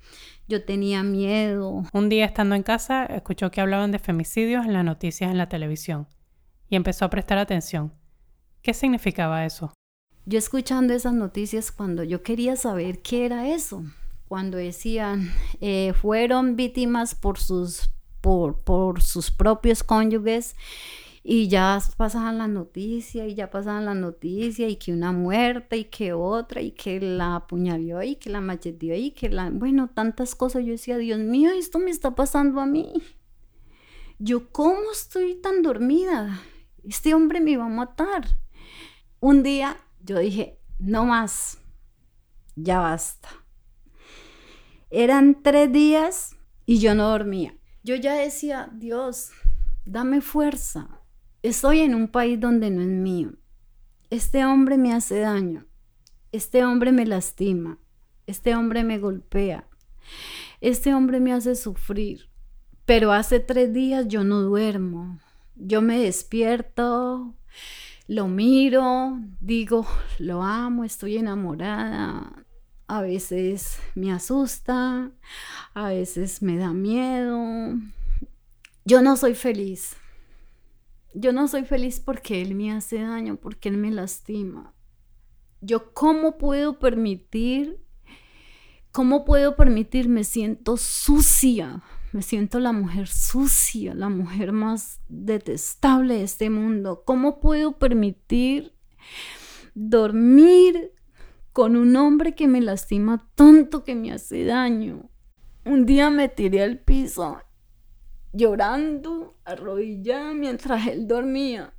yo 0.48 0.64
tenía 0.64 1.02
miedo. 1.02 1.84
Un 1.94 2.10
día 2.10 2.26
estando 2.26 2.56
en 2.56 2.64
casa 2.64 3.06
escuchó 3.06 3.50
que 3.50 3.62
hablaban 3.62 3.92
de 3.92 4.00
femicidios 4.00 4.66
en 4.66 4.74
las 4.74 4.86
noticias 4.86 5.32
en 5.32 5.38
la 5.38 5.50
televisión 5.50 6.08
y 6.70 6.76
empezó 6.76 7.06
a 7.06 7.10
prestar 7.10 7.38
atención. 7.38 7.94
¿Qué 8.62 8.74
significaba 8.74 9.46
eso? 9.46 9.74
Yo 10.28 10.40
escuchando 10.40 10.94
esas 10.94 11.14
noticias 11.14 11.72
cuando 11.72 12.04
yo 12.04 12.24
quería 12.24 12.56
saber 12.56 13.02
qué 13.02 13.26
era 13.26 13.48
eso, 13.48 13.84
cuando 14.28 14.58
decían 14.58 15.32
eh, 15.62 15.94
fueron 15.94 16.56
víctimas 16.56 17.16
por 17.16 17.38
sus, 17.40 17.90
por, 18.22 18.60
por 18.60 19.02
sus 19.02 19.32
propios 19.32 19.84
cónyuges 19.84 20.56
y 21.28 21.48
ya 21.48 21.80
pasaban 21.98 22.38
la 22.38 22.48
noticia 22.48 23.26
y 23.26 23.34
ya 23.34 23.50
pasaban 23.50 23.86
la 23.86 23.96
noticia 23.96 24.70
y 24.70 24.76
que 24.76 24.94
una 24.94 25.12
muerte 25.12 25.78
y 25.78 25.86
que 25.86 26.14
otra 26.14 26.62
y 26.62 26.70
que 26.70 27.00
la 27.00 27.38
apuñaló 27.38 28.04
y 28.04 28.18
que 28.18 28.30
la 28.30 28.42
macheteó 28.42 28.96
y 28.96 29.10
que 29.10 29.30
la, 29.30 29.50
bueno, 29.50 29.90
tantas 29.90 30.36
cosas. 30.36 30.64
Yo 30.64 30.74
decía, 30.74 31.00
Dios 31.00 31.18
mío, 31.18 31.50
esto 31.50 31.80
me 31.80 31.90
está 31.90 32.14
pasando 32.14 32.62
a 32.62 32.68
mí. 32.68 32.94
Yo, 34.20 34.52
¿cómo 34.52 34.92
estoy 34.92 35.34
tan 35.42 35.64
dormida? 35.64 36.42
Este 36.84 37.16
hombre 37.16 37.42
me 37.42 37.52
iba 37.52 37.66
a 37.66 37.70
matar. 37.70 38.38
Un 39.20 39.42
día 39.42 39.78
yo 40.02 40.20
dije, 40.20 40.60
no 40.78 41.06
más, 41.06 41.58
ya 42.56 42.80
basta. 42.80 43.45
Eran 44.90 45.42
tres 45.44 45.72
días 45.72 46.36
y 46.66 46.80
yo 46.80 46.96
no 46.96 47.10
dormía. 47.10 47.56
Yo 47.84 47.96
ya 47.96 48.14
decía, 48.14 48.70
Dios, 48.74 49.32
dame 49.86 50.22
fuerza, 50.22 50.90
Estoy 51.46 51.82
en 51.82 51.94
un 51.94 52.08
país 52.08 52.40
donde 52.40 52.72
no 52.72 52.82
es 52.82 52.88
mío. 52.88 53.34
Este 54.10 54.44
hombre 54.46 54.80
me 54.80 54.94
hace 54.94 55.20
daño. 55.20 55.68
Este 56.32 56.66
hombre 56.66 56.92
me 56.92 57.06
lastima. 57.06 57.78
Este 58.26 58.56
hombre 58.56 58.84
me 58.84 58.98
golpea. 58.98 59.68
Este 60.60 60.96
hombre 60.96 61.20
me 61.20 61.34
hace 61.34 61.54
sufrir. 61.54 62.32
Pero 62.88 63.12
hace 63.12 63.40
tres 63.40 63.72
días 63.72 64.08
yo 64.08 64.24
no 64.24 64.42
duermo. 64.42 65.20
Yo 65.56 65.84
me 65.84 66.00
despierto, 66.00 67.36
lo 68.08 68.28
miro, 68.28 69.20
digo, 69.40 69.86
lo 70.18 70.42
amo, 70.42 70.84
estoy 70.84 71.18
enamorada. 71.18 72.45
A 72.88 73.02
veces 73.02 73.80
me 73.96 74.12
asusta, 74.12 75.12
a 75.74 75.90
veces 75.90 76.42
me 76.42 76.58
da 76.58 76.72
miedo. 76.72 77.76
Yo 78.86 79.02
no 79.02 79.18
soy 79.18 79.34
feliz. 79.34 79.96
Yo 81.16 81.32
no 81.32 81.48
soy 81.48 81.64
feliz 81.64 82.00
porque 82.00 82.42
él 82.42 82.54
me 82.54 82.72
hace 82.72 83.02
daño, 83.02 83.38
porque 83.38 83.70
él 83.70 83.78
me 83.78 83.90
lastima. 83.90 84.74
Yo 85.62 85.94
cómo 85.94 86.38
puedo 86.38 86.78
permitir, 86.78 87.80
cómo 88.92 89.26
puedo 89.26 89.56
permitir, 89.56 90.08
me 90.08 90.24
siento 90.24 90.78
sucia, 90.78 91.82
me 92.12 92.22
siento 92.22 92.60
la 92.60 92.72
mujer 92.72 93.08
sucia, 93.08 93.96
la 93.96 94.10
mujer 94.10 94.52
más 94.52 95.00
detestable 95.08 96.16
de 96.16 96.24
este 96.24 96.50
mundo. 96.52 97.04
¿Cómo 97.04 97.40
puedo 97.40 97.80
permitir 97.80 98.74
dormir 99.74 100.95
con 101.56 101.78
un 101.78 101.96
hombre 101.96 102.36
que 102.36 102.50
me 102.50 102.60
lastima 102.60 103.32
tanto 103.34 103.86
que 103.86 103.96
me 103.96 104.12
hace 104.12 104.44
daño? 104.44 105.10
Un 105.64 105.86
día 105.86 106.10
me 106.10 106.28
tiré 106.28 106.62
al 106.62 106.80
piso 106.80 107.42
llorando, 108.34 109.38
arrodillada 109.46 110.34
mientras 110.34 110.86
él 110.86 111.08
dormía, 111.08 111.74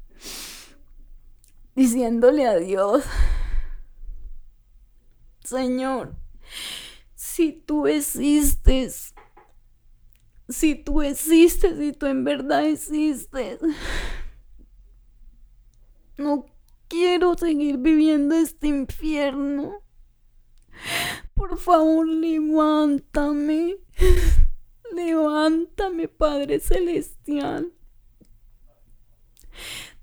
diciéndole 1.75 2.47
a 2.47 2.57
Dios, 2.57 3.05
Señor, 5.45 6.17
si 7.15 7.53
tú 7.53 7.87
existes, 7.87 9.15
si 10.49 10.75
tú 10.75 11.03
existes, 11.03 11.77
si 11.77 11.93
tú 11.93 12.07
en 12.07 12.25
verdad 12.25 12.65
existes, 12.65 13.61
no 16.17 16.47
quiero 16.89 17.37
seguir 17.37 17.79
viviendo 17.79 18.35
este 18.35 18.69
infierno. 18.69 19.83
Por 21.35 21.59
favor, 21.59 22.07
levántame. 22.07 23.77
Levántame, 24.93 26.09
Padre 26.09 26.61
Celestial. 26.61 27.73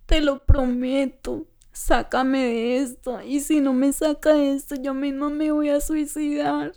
Te 0.06 0.22
lo 0.22 0.46
prometo. 0.46 1.48
Sácame 1.72 2.44
de 2.44 2.78
esto. 2.78 3.22
Y 3.22 3.40
si 3.40 3.60
no 3.60 3.74
me 3.74 3.92
saca 3.94 4.38
esto, 4.38 4.75
yo 4.75 4.94
misma 4.94 5.30
me 5.30 5.52
voy 5.52 5.70
a 5.70 5.82
suicidar. 5.82 6.74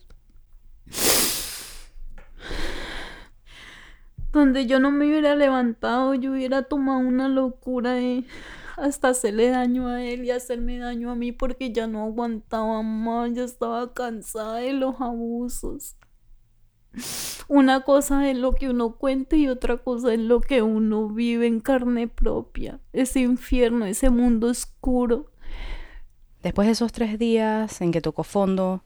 Donde 4.33 4.67
yo 4.67 4.81
no 4.81 4.91
me 4.91 5.07
hubiera 5.07 5.35
levantado, 5.35 6.15
yo 6.15 6.33
hubiera 6.33 6.63
tomado 6.63 7.01
una 7.01 7.29
locura 7.29 7.93
de 7.93 8.25
hasta 8.77 9.09
hacerle 9.09 9.49
daño 9.49 9.89
a 9.89 10.05
él 10.05 10.25
y 10.25 10.31
hacerme 10.31 10.79
daño 10.79 11.11
a 11.11 11.15
mí 11.15 11.33
porque 11.33 11.73
ya 11.73 11.87
no 11.87 12.05
aguantaba 12.05 12.83
más, 12.83 13.33
ya 13.33 13.45
estaba 13.45 13.93
cansada 13.95 14.57
de 14.57 14.73
los 14.75 15.01
abusos. 15.01 15.97
Una 17.49 17.83
cosa 17.83 18.31
es 18.31 18.37
lo 18.37 18.55
que 18.55 18.71
uno 18.71 18.97
cuenta 18.97 19.37
y 19.37 19.49
otra 19.49 19.77
cosa 19.77 20.15
es 20.15 20.21
lo 20.21 20.41
que 20.41 20.63
uno 20.63 21.09
vive 21.09 21.47
en 21.47 21.61
carne 21.61 22.09
propia. 22.09 22.81
Ese 22.93 23.21
infierno, 23.21 23.85
ese 23.87 24.11
mundo 24.11 24.49
oscuro. 24.49 25.31
Después 26.43 26.67
de 26.67 26.73
esos 26.73 26.93
tres 26.93 27.19
días 27.19 27.81
en 27.81 27.93
que 27.93 28.01
tocó 28.01 28.25
fondo, 28.25 28.83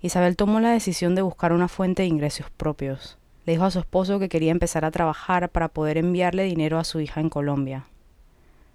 Isabel 0.00 0.36
tomó 0.36 0.60
la 0.60 0.72
decisión 0.72 1.14
de 1.14 1.22
buscar 1.22 1.52
una 1.52 1.68
fuente 1.68 2.02
de 2.02 2.08
ingresos 2.08 2.50
propios. 2.50 3.18
Le 3.46 3.52
dijo 3.54 3.64
a 3.64 3.70
su 3.70 3.78
esposo 3.78 4.18
que 4.18 4.28
quería 4.28 4.52
empezar 4.52 4.84
a 4.84 4.90
trabajar 4.90 5.50
para 5.50 5.68
poder 5.68 5.98
enviarle 5.98 6.44
dinero 6.44 6.78
a 6.78 6.84
su 6.84 7.00
hija 7.00 7.20
en 7.20 7.30
Colombia. 7.30 7.86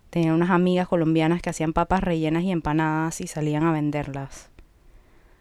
Tenía 0.09 0.33
unas 0.33 0.49
amigas 0.49 0.87
colombianas 0.87 1.41
que 1.41 1.49
hacían 1.49 1.73
papas 1.73 2.01
rellenas 2.01 2.43
y 2.43 2.51
empanadas 2.51 3.21
y 3.21 3.27
salían 3.27 3.63
a 3.63 3.71
venderlas. 3.71 4.49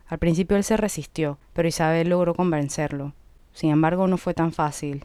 Al 0.06 0.18
principio 0.18 0.56
él 0.56 0.64
se 0.64 0.76
resistió, 0.76 1.38
pero 1.52 1.68
Isabel 1.68 2.08
logró 2.08 2.34
convencerlo. 2.34 3.14
Sin 3.52 3.70
embargo, 3.70 4.06
no 4.08 4.18
fue 4.18 4.34
tan 4.34 4.52
fácil. 4.52 5.04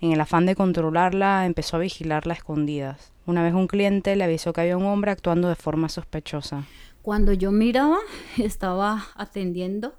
En 0.00 0.12
el 0.12 0.20
afán 0.20 0.46
de 0.46 0.56
controlarla, 0.56 1.46
empezó 1.46 1.76
a 1.76 1.80
vigilarla 1.80 2.34
a 2.34 2.36
escondidas. 2.36 3.12
Una 3.24 3.42
vez 3.42 3.54
un 3.54 3.68
cliente 3.68 4.16
le 4.16 4.24
avisó 4.24 4.52
que 4.52 4.62
había 4.62 4.76
un 4.76 4.86
hombre 4.86 5.12
actuando 5.12 5.48
de 5.48 5.54
forma 5.54 5.88
sospechosa. 5.88 6.64
Cuando 7.02 7.32
yo 7.32 7.52
miraba, 7.52 7.98
estaba 8.38 9.06
atendiendo 9.14 9.94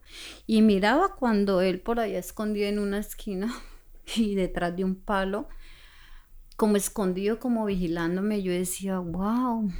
y 0.45 0.61
miraba 0.61 1.15
cuando 1.15 1.61
él 1.61 1.79
por 1.79 1.99
allá 1.99 2.19
escondido 2.19 2.67
en 2.67 2.79
una 2.79 2.99
esquina 2.99 3.53
y 4.15 4.35
detrás 4.35 4.75
de 4.75 4.83
un 4.83 4.95
palo, 4.95 5.47
como 6.55 6.77
escondido, 6.77 7.39
como 7.39 7.65
vigilándome, 7.65 8.41
yo 8.41 8.51
decía, 8.51 8.99
wow, 8.99 9.71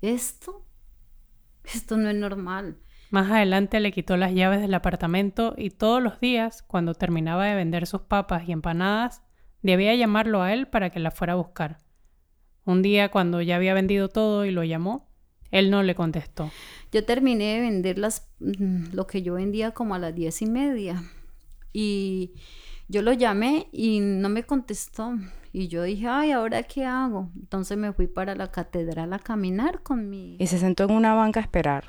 esto, 0.00 0.64
esto 1.64 1.96
no 1.96 2.10
es 2.10 2.16
normal. 2.16 2.78
Más 3.10 3.30
adelante 3.30 3.78
le 3.80 3.92
quitó 3.92 4.16
las 4.16 4.32
llaves 4.32 4.60
del 4.60 4.74
apartamento 4.74 5.54
y 5.58 5.70
todos 5.70 6.02
los 6.02 6.18
días, 6.20 6.62
cuando 6.62 6.94
terminaba 6.94 7.46
de 7.46 7.54
vender 7.54 7.86
sus 7.86 8.02
papas 8.02 8.48
y 8.48 8.52
empanadas, 8.52 9.22
debía 9.60 9.94
llamarlo 9.94 10.42
a 10.42 10.52
él 10.52 10.66
para 10.66 10.90
que 10.90 10.98
la 10.98 11.10
fuera 11.10 11.34
a 11.34 11.36
buscar. 11.36 11.78
Un 12.64 12.80
día, 12.80 13.10
cuando 13.10 13.42
ya 13.42 13.56
había 13.56 13.74
vendido 13.74 14.08
todo 14.08 14.44
y 14.44 14.50
lo 14.50 14.64
llamó, 14.64 15.10
él 15.50 15.70
no 15.70 15.82
le 15.82 15.94
contestó. 15.94 16.50
Yo 16.90 17.04
terminé 17.04 17.54
de 17.54 17.60
vender 17.60 17.98
las, 17.98 18.30
mm, 18.40 18.94
lo 18.94 19.06
que 19.06 19.22
yo 19.22 19.34
vendía 19.34 19.72
como 19.72 19.94
a 19.94 19.98
las 19.98 20.14
diez 20.14 20.40
y 20.42 20.46
media. 20.46 21.02
Y 21.72 22.32
yo 22.92 23.00
lo 23.00 23.14
llamé 23.14 23.68
y 23.72 24.00
no 24.00 24.28
me 24.28 24.42
contestó. 24.42 25.14
Y 25.50 25.68
yo 25.68 25.82
dije, 25.82 26.08
ay, 26.08 26.32
¿ahora 26.32 26.62
qué 26.62 26.84
hago? 26.84 27.30
Entonces 27.36 27.78
me 27.78 27.94
fui 27.94 28.06
para 28.06 28.34
la 28.34 28.52
catedral 28.52 29.14
a 29.14 29.18
caminar 29.18 29.82
con 29.82 30.10
mi... 30.10 30.36
Y 30.38 30.46
se 30.46 30.58
sentó 30.58 30.84
en 30.84 30.90
una 30.90 31.14
banca 31.14 31.40
a 31.40 31.42
esperar. 31.42 31.84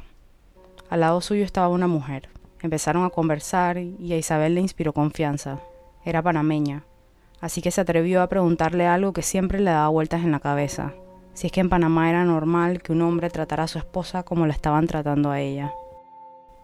Al 0.90 1.02
lado 1.02 1.20
suyo 1.20 1.44
estaba 1.44 1.68
una 1.68 1.88
mujer. 1.88 2.30
Empezaron 2.62 3.04
a 3.04 3.10
conversar 3.10 3.78
y 3.80 4.14
a 4.14 4.18
Isabel 4.18 4.56
le 4.56 4.62
inspiró 4.62 4.94
confianza. 4.94 5.60
Era 6.06 6.22
panameña, 6.22 6.86
así 7.42 7.62
que 7.62 7.72
se 7.72 7.82
atrevió 7.82 8.22
a 8.22 8.28
preguntarle 8.28 8.88
algo 8.88 9.12
que 9.12 9.24
siempre 9.24 9.60
le 9.60 9.72
daba 9.72 9.89
vueltas 9.89 10.24
en 10.24 10.32
la 10.32 10.39
cabeza. 10.39 10.94
Si 11.34 11.48
es 11.48 11.52
que 11.52 11.60
en 11.60 11.70
Panamá 11.70 12.10
era 12.10 12.24
normal 12.24 12.82
que 12.82 12.94
un 12.94 13.02
hombre 13.02 13.30
tratara 13.30 13.63
a 13.63 13.68
su 13.68 13.78
esposa 13.78 14.24
como 14.24 14.48
la 14.48 14.54
estaban 14.54 14.88
tratando 14.88 15.32
a 15.32 15.42
ella. 15.42 15.74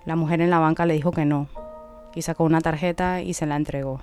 La 0.06 0.16
mujer 0.16 0.40
en 0.40 0.50
la 0.50 0.60
banca 0.60 0.86
le 0.86 0.94
dijo 0.94 1.12
que 1.12 1.26
no, 1.26 1.50
y 2.16 2.22
sacó 2.22 2.46
una 2.46 2.62
tarjeta 2.62 3.22
y 3.22 3.34
se 3.34 3.46
la 3.46 3.58
entregó. 3.58 4.00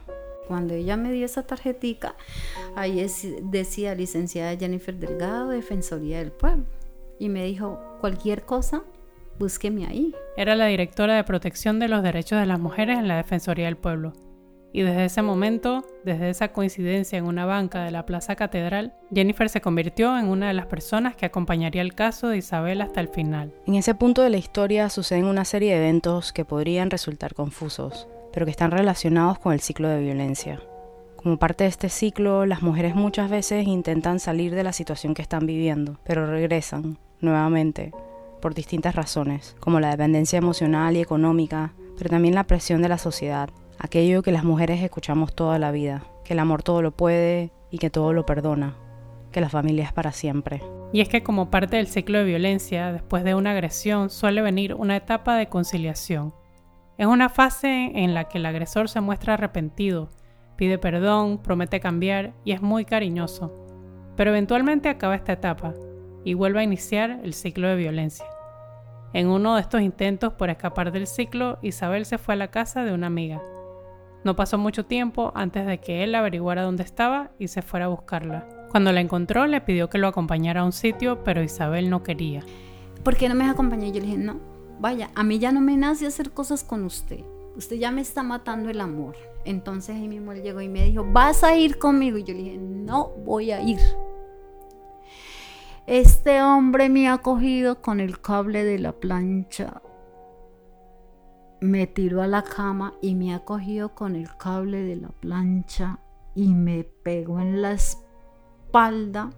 Cuando 0.47 0.75
ella 0.75 0.97
me 0.97 1.13
dio 1.13 1.27
esa 1.27 1.43
tarjetica, 1.43 2.15
ahí 2.77 3.05
decía 3.43 3.95
licenciada 3.95 4.57
Jennifer 4.57 4.95
Delgado, 4.95 5.49
Defensoría 5.49 6.19
del 6.19 6.33
Pueblo. 6.33 6.65
Y 7.19 7.29
me 7.29 7.45
dijo, 7.45 7.81
cualquier 8.01 8.43
cosa, 8.43 8.83
búsqueme 9.39 9.87
ahí. 9.87 10.15
Era 10.37 10.55
la 10.55 10.67
directora 10.67 11.17
de 11.17 11.25
protección 11.25 11.79
de 11.79 11.89
los 11.89 12.03
derechos 12.03 12.39
de 12.39 12.47
las 12.47 12.61
mujeres 12.61 12.99
en 12.99 13.09
la 13.09 13.17
Defensoría 13.17 13.67
del 13.67 13.77
Pueblo. 13.77 14.13
Y 14.73 14.83
desde 14.83 15.07
ese 15.07 15.23
momento, 15.23 15.87
desde 16.05 16.29
esa 16.29 16.53
coincidencia 16.53 17.17
en 17.17 17.25
una 17.25 17.47
banca 17.47 17.83
de 17.83 17.91
la 17.91 18.05
Plaza 18.05 18.37
Catedral, 18.37 18.93
Jennifer 19.11 19.49
se 19.49 19.63
convirtió 19.63 20.19
en 20.19 20.29
una 20.29 20.49
de 20.49 20.55
las 20.55 20.67
personas 20.67 21.17
que 21.17 21.25
acompañaría 21.25 21.81
el 21.81 21.95
caso 21.95 22.29
de 22.29 22.37
Isabel 22.37 22.83
hasta 22.83 23.01
el 23.01 23.09
final. 23.09 23.55
En 23.67 23.77
ese 23.77 23.95
punto 23.95 24.21
de 24.21 24.29
la 24.29 24.37
historia 24.37 24.91
suceden 24.91 25.25
una 25.25 25.47
serie 25.47 25.73
de 25.73 25.79
eventos 25.79 26.33
que 26.35 26.45
podrían 26.45 26.91
resultar 26.91 27.33
confusos, 27.33 28.07
pero 28.37 28.45
que 28.45 28.51
están 28.51 28.71
relacionados 28.71 29.39
con 29.39 29.55
el 29.55 29.61
ciclo 29.61 29.89
de 29.89 29.99
violencia. 29.99 30.61
Como 31.17 31.39
parte 31.39 31.65
de 31.65 31.71
este 31.71 31.89
ciclo, 31.89 32.45
las 32.45 32.61
mujeres 32.61 32.95
muchas 32.95 33.31
veces 33.31 33.67
intentan 33.67 34.21
salir 34.21 34.55
de 34.55 34.63
la 34.63 34.75
situación 34.75 35.15
que 35.15 35.23
están 35.23 35.47
viviendo, 35.47 35.97
pero 36.05 36.27
regresan, 36.27 36.99
nuevamente, 37.23 37.95
por 38.43 38.53
distintas 38.53 38.95
razones, 38.95 39.57
como 39.59 39.81
la 39.81 39.89
dependencia 39.89 40.37
emocional 40.37 40.97
y 40.97 41.01
económica, 41.01 41.73
pero 41.97 42.11
también 42.11 42.35
la 42.35 42.45
presión 42.45 42.83
de 42.83 42.91
la 42.91 42.99
sociedad, 42.99 43.49
aquello 43.79 44.21
que 44.21 44.33
las 44.33 44.45
mujeres 44.45 44.83
escuchamos 44.83 45.35
toda 45.35 45.59
la 45.59 45.71
vida, 45.71 46.05
que 46.23 46.35
el 46.35 46.39
amor 46.39 46.63
todo 46.63 46.83
lo 46.83 46.91
puede 46.91 47.53
y 47.71 47.79
que 47.79 47.89
todo 47.89 48.13
lo 48.13 48.27
perdona, 48.27 48.77
que 49.33 49.41
la 49.41 49.49
familia 49.49 49.85
es 49.85 49.95
para 49.95 50.13
siempre. 50.13 50.63
Y 50.93 51.01
es 51.01 51.09
que 51.09 51.23
como 51.23 51.51
parte 51.51 51.77
del 51.77 51.87
ciclo 51.87 52.19
de 52.19 52.25
violencia, 52.25 52.93
después 52.93 53.25
de 53.25 53.35
una 53.35 53.53
agresión 53.53 54.11
suele 54.11 54.43
venir 54.43 54.75
una 54.75 54.95
etapa 54.95 55.37
de 55.37 55.49
conciliación. 55.49 56.35
Es 56.99 57.07
una 57.07 57.29
fase 57.29 57.93
en 57.95 58.15
la 58.15 58.25
que 58.25 58.39
el 58.39 58.47
agresor 58.47 58.89
se 58.89 59.03
muestra 59.03 59.35
arrepentido, 59.35 60.09
pide 60.57 60.79
perdón, 60.79 61.43
promete 61.43 61.79
cambiar 61.79 62.33
y 62.43 62.53
es 62.53 62.63
muy 62.63 62.87
cariñoso. 62.87 63.53
Pero 64.17 64.31
eventualmente 64.31 64.89
acaba 64.89 65.15
esta 65.15 65.35
etapa 65.35 65.75
y 66.25 66.33
vuelve 66.33 66.61
a 66.61 66.65
iniciar 66.65 67.21
el 67.23 67.35
ciclo 67.35 67.69
de 67.69 67.77
violencia. 67.77 68.25
En 69.13 69.29
uno 69.29 69.57
de 69.57 69.61
estos 69.61 69.83
intentos 69.83 70.33
por 70.33 70.49
escapar 70.49 70.91
del 70.91 71.07
ciclo, 71.07 71.59
Isabel 71.61 72.07
se 72.07 72.17
fue 72.17 72.35
a 72.35 72.39
la 72.39 72.51
casa 72.51 72.83
de 72.85 72.95
una 72.95 73.09
amiga. 73.09 73.43
No 74.25 74.35
pasó 74.35 74.57
mucho 74.57 74.87
tiempo 74.87 75.33
antes 75.35 75.67
de 75.67 75.79
que 75.79 76.03
él 76.03 76.15
averiguara 76.15 76.63
dónde 76.63 76.83
estaba 76.83 77.31
y 77.39 77.49
se 77.49 77.61
fuera 77.61 77.85
a 77.85 77.89
buscarla. 77.89 78.49
Cuando 78.71 78.91
la 78.91 79.03
encontró 79.03 79.47
le 79.47 79.61
pidió 79.61 79.91
que 79.91 79.99
lo 79.99 80.09
acompañara 80.09 80.63
a 80.63 80.65
un 80.65 80.73
sitio, 80.73 81.23
pero 81.25 81.43
Isabel 81.43 81.91
no 81.91 82.03
quería. 82.03 82.43
¿Por 83.05 83.17
qué 83.17 83.29
no 83.29 83.35
me 83.35 83.49
acompañó? 83.49 83.87
Yo 83.87 84.01
le 84.01 84.07
dije, 84.07 84.19
no, 84.19 84.56
vaya, 84.81 85.11
a 85.15 85.23
mí 85.23 85.39
ya 85.39 85.53
no 85.53 85.61
me 85.61 85.77
nace 85.77 86.07
hacer 86.07 86.33
cosas 86.33 86.65
con 86.65 86.85
usted. 86.85 87.25
Usted 87.57 87.77
ya 87.77 87.91
me 87.91 88.03
está 88.03 88.23
matando 88.23 88.69
el 88.69 88.81
amor. 88.81 89.17
Entonces 89.45 89.97
ahí 89.97 90.09
mismo 90.09 90.33
llegó 90.35 90.61
y 90.61 90.69
me 90.69 90.85
dijo, 90.85 91.07
¿vas 91.11 91.43
a 91.45 91.57
ir 91.57 91.79
conmigo? 91.79 92.19
Y 92.19 92.25
yo 92.25 92.35
le 92.35 92.43
dije, 92.43 92.59
no 92.59 93.09
voy 93.25 93.51
a 93.53 93.63
ir. 93.63 93.79
Este 95.87 96.43
hombre 96.43 96.89
me 96.89 97.09
ha 97.09 97.19
cogido 97.19 97.81
con 97.81 98.01
el 98.01 98.21
cable 98.21 98.65
de 98.65 98.79
la 98.79 98.93
plancha. 98.93 99.83
Me 101.61 101.87
tiró 101.87 102.23
a 102.23 102.27
la 102.27 102.43
cama 102.43 102.95
y 103.01 103.15
me 103.15 103.33
ha 103.33 103.45
cogido 103.45 103.95
con 103.95 104.17
el 104.17 104.37
cable 104.37 104.83
de 104.83 104.97
la 104.97 105.09
plancha 105.09 106.01
y 106.35 106.49
me 106.49 106.85
pegó 106.85 107.41
en 107.41 107.63
la 107.63 107.73
espalda 107.73 109.31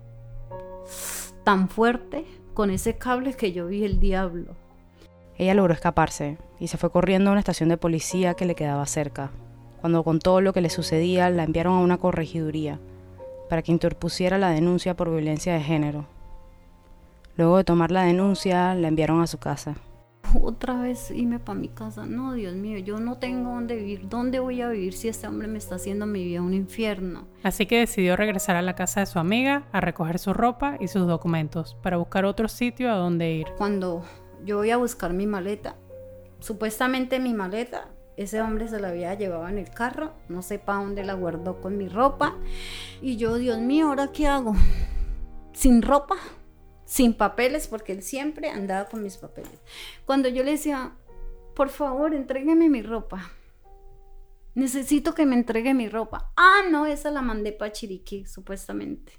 tan 1.44 1.68
fuerte 1.68 2.27
con 2.55 2.70
ese 2.70 2.98
cable 2.98 3.35
que 3.35 3.53
yo 3.53 3.68
vi 3.68 3.85
el 3.85 4.01
diablo. 4.01 4.57
Ella 5.38 5.55
logró 5.55 5.72
escaparse 5.72 6.37
y 6.59 6.68
se 6.68 6.77
fue 6.77 6.90
corriendo 6.90 7.31
a 7.31 7.33
una 7.33 7.40
estación 7.40 7.68
de 7.68 7.77
policía 7.77 8.35
que 8.35 8.44
le 8.44 8.57
quedaba 8.57 8.85
cerca. 8.87 9.31
Cuando 9.81 10.03
contó 10.03 10.40
lo 10.40 10.53
que 10.53 10.61
le 10.61 10.68
sucedía, 10.68 11.31
la 11.31 11.44
enviaron 11.44 11.74
a 11.74 11.81
una 11.81 11.98
corregiduría 11.98 12.81
para 13.48 13.62
que 13.62 13.72
interpusiera 13.72 14.37
la 14.37 14.51
denuncia 14.51 14.94
por 14.96 15.11
violencia 15.11 15.55
de 15.55 15.61
género. 15.61 16.07
Luego 17.37 17.57
de 17.57 17.64
tomar 17.64 17.92
la 17.92 18.03
denuncia, 18.03 18.74
la 18.74 18.88
enviaron 18.88 19.22
a 19.22 19.29
su 19.29 19.38
casa. 19.38 19.77
Otra 20.42 20.74
vez 20.74 21.11
irme 21.11 21.38
para 21.38 21.59
mi 21.59 21.68
casa. 21.68 22.05
No, 22.05 22.35
Dios 22.35 22.55
mío, 22.55 22.79
yo 22.79 22.98
no 22.98 23.18
tengo 23.18 23.51
dónde 23.51 23.77
vivir. 23.77 24.09
¿Dónde 24.09 24.40
voy 24.40 24.61
a 24.61 24.68
vivir 24.68 24.92
si 24.92 25.09
este 25.09 25.27
hombre 25.27 25.48
me 25.48 25.57
está 25.57 25.77
haciendo 25.77 26.05
mi 26.05 26.24
vida 26.24 26.42
un 26.42 26.53
infierno? 26.53 27.29
Así 27.42 27.64
que 27.64 27.79
decidió 27.79 28.16
regresar 28.16 28.57
a 28.57 28.62
la 28.62 28.74
casa 28.74 29.01
de 29.01 29.07
su 29.07 29.18
amiga 29.18 29.62
a 29.72 29.81
recoger 29.81 30.18
su 30.18 30.35
ropa 30.35 30.77
y 30.81 30.88
sus 30.88 31.07
documentos 31.07 31.77
para 31.83 31.96
buscar 31.96 32.24
otro 32.27 32.48
sitio 32.48 32.92
a 32.92 32.96
donde 32.96 33.31
ir. 33.33 33.46
Cuando 33.57 34.03
yo 34.49 34.57
voy 34.57 34.71
a 34.71 34.79
buscar 34.79 35.13
mi 35.13 35.27
maleta, 35.27 35.77
supuestamente 36.41 37.21
mi 37.21 37.35
maleta, 37.35 37.91
ese 38.17 38.41
hombre 38.41 38.67
se 38.67 38.81
la 38.81 38.89
había 38.89 39.13
llevado 39.13 39.47
en 39.47 39.59
el 39.59 39.69
carro, 39.69 40.15
no 40.31 40.41
sé 40.41 40.59
para 40.59 40.79
dónde 40.79 41.05
la 41.05 41.13
guardó 41.13 41.61
con 41.61 41.77
mi 41.77 41.87
ropa. 41.87 42.35
Y 43.03 43.19
yo, 43.19 43.37
Dios 43.37 43.59
mío, 43.59 43.89
¿ahora 43.89 44.11
qué 44.11 44.27
hago? 44.27 44.55
Sin 45.53 45.83
ropa, 45.83 46.17
sin 46.87 47.13
papeles, 47.13 47.69
porque 47.69 47.93
él 47.93 48.03
siempre 48.03 48.49
andaba 48.49 48.87
con 48.89 49.03
mis 49.03 49.19
papeles. 49.19 49.61
Cuando 50.07 50.31
yo 50.31 50.43
le 50.43 50.53
decía, 50.53 50.95
por 51.55 51.69
favor, 51.69 52.15
entrégueme 52.15 52.71
mi 52.71 52.81
ropa, 52.81 53.31
necesito 54.55 55.15
que 55.15 55.27
me 55.27 55.37
entregue 55.37 55.75
mi 55.75 55.91
ropa. 55.91 56.33
Ah, 56.39 56.63
no, 56.71 56.87
esa 56.87 57.11
la 57.11 57.21
mandé 57.21 57.53
para 57.53 57.73
Chiriquí, 57.73 58.25
supuestamente. 58.25 59.13